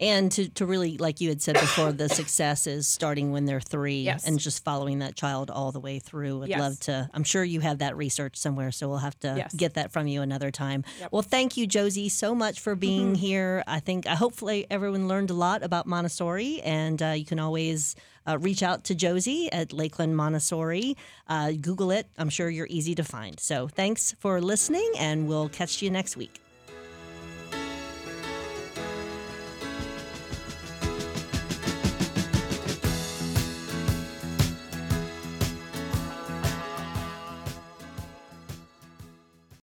And 0.00 0.32
to, 0.32 0.48
to 0.48 0.64
really, 0.64 0.96
like 0.96 1.20
you 1.20 1.28
had 1.28 1.42
said 1.42 1.54
before, 1.60 1.92
the 1.92 2.08
success 2.08 2.66
is 2.66 2.88
starting 2.88 3.32
when 3.32 3.44
they're 3.44 3.60
three 3.60 4.00
Yes. 4.00 4.26
and 4.26 4.38
just 4.40 4.64
following 4.64 5.00
that 5.00 5.14
child 5.14 5.50
all 5.50 5.72
the 5.72 5.80
way 5.80 5.98
through. 5.98 6.42
I'd 6.44 6.48
Yes. 6.48 6.58
love 6.60 6.80
to, 6.80 7.10
I'm 7.12 7.22
sure 7.22 7.44
you 7.44 7.60
have 7.60 7.78
that 7.78 7.96
research 7.96 8.36
somewhere, 8.38 8.72
so 8.72 8.88
we'll 8.88 8.98
have 8.98 9.18
to 9.20 9.34
Yes. 9.36 9.52
get 9.54 9.74
that 9.74 9.92
from 9.92 10.06
you 10.06 10.22
another 10.22 10.50
time. 10.50 10.84
Yep. 10.86 10.94
Mm-hmm. 10.96 11.06
Well, 11.12 11.22
thank 11.22 11.56
you, 11.58 11.66
Josie, 11.66 12.08
so 12.08 12.34
much 12.34 12.60
for 12.60 12.74
being 12.74 13.14
here. 13.14 13.62
I 13.66 13.80
think, 13.80 14.06
uh, 14.06 14.16
hopefully, 14.16 14.66
everyone 14.70 15.06
learned 15.06 15.28
a 15.30 15.34
lot 15.34 15.62
about 15.62 15.86
Montessori, 15.86 16.62
and 16.62 17.02
uh, 17.02 17.08
you 17.08 17.26
can 17.26 17.38
always 17.38 17.94
uh, 18.26 18.38
reach 18.38 18.62
out 18.62 18.84
to 18.84 18.94
Josie 18.94 19.52
at 19.52 19.72
Lakeland 19.72 20.16
Montessori. 20.16 20.96
Uh, 21.28 21.52
Google 21.60 21.90
it. 21.90 22.06
I'm 22.16 22.30
sure 22.30 22.48
you're 22.48 22.66
easy 22.70 22.94
to 22.94 23.04
find. 23.04 23.38
So 23.38 23.68
thanks 23.68 24.14
for 24.18 24.40
listening, 24.40 24.90
and 24.98 25.28
we'll 25.28 25.48
catch 25.50 25.82
you 25.82 25.90
next 25.90 26.16
week. 26.16 26.40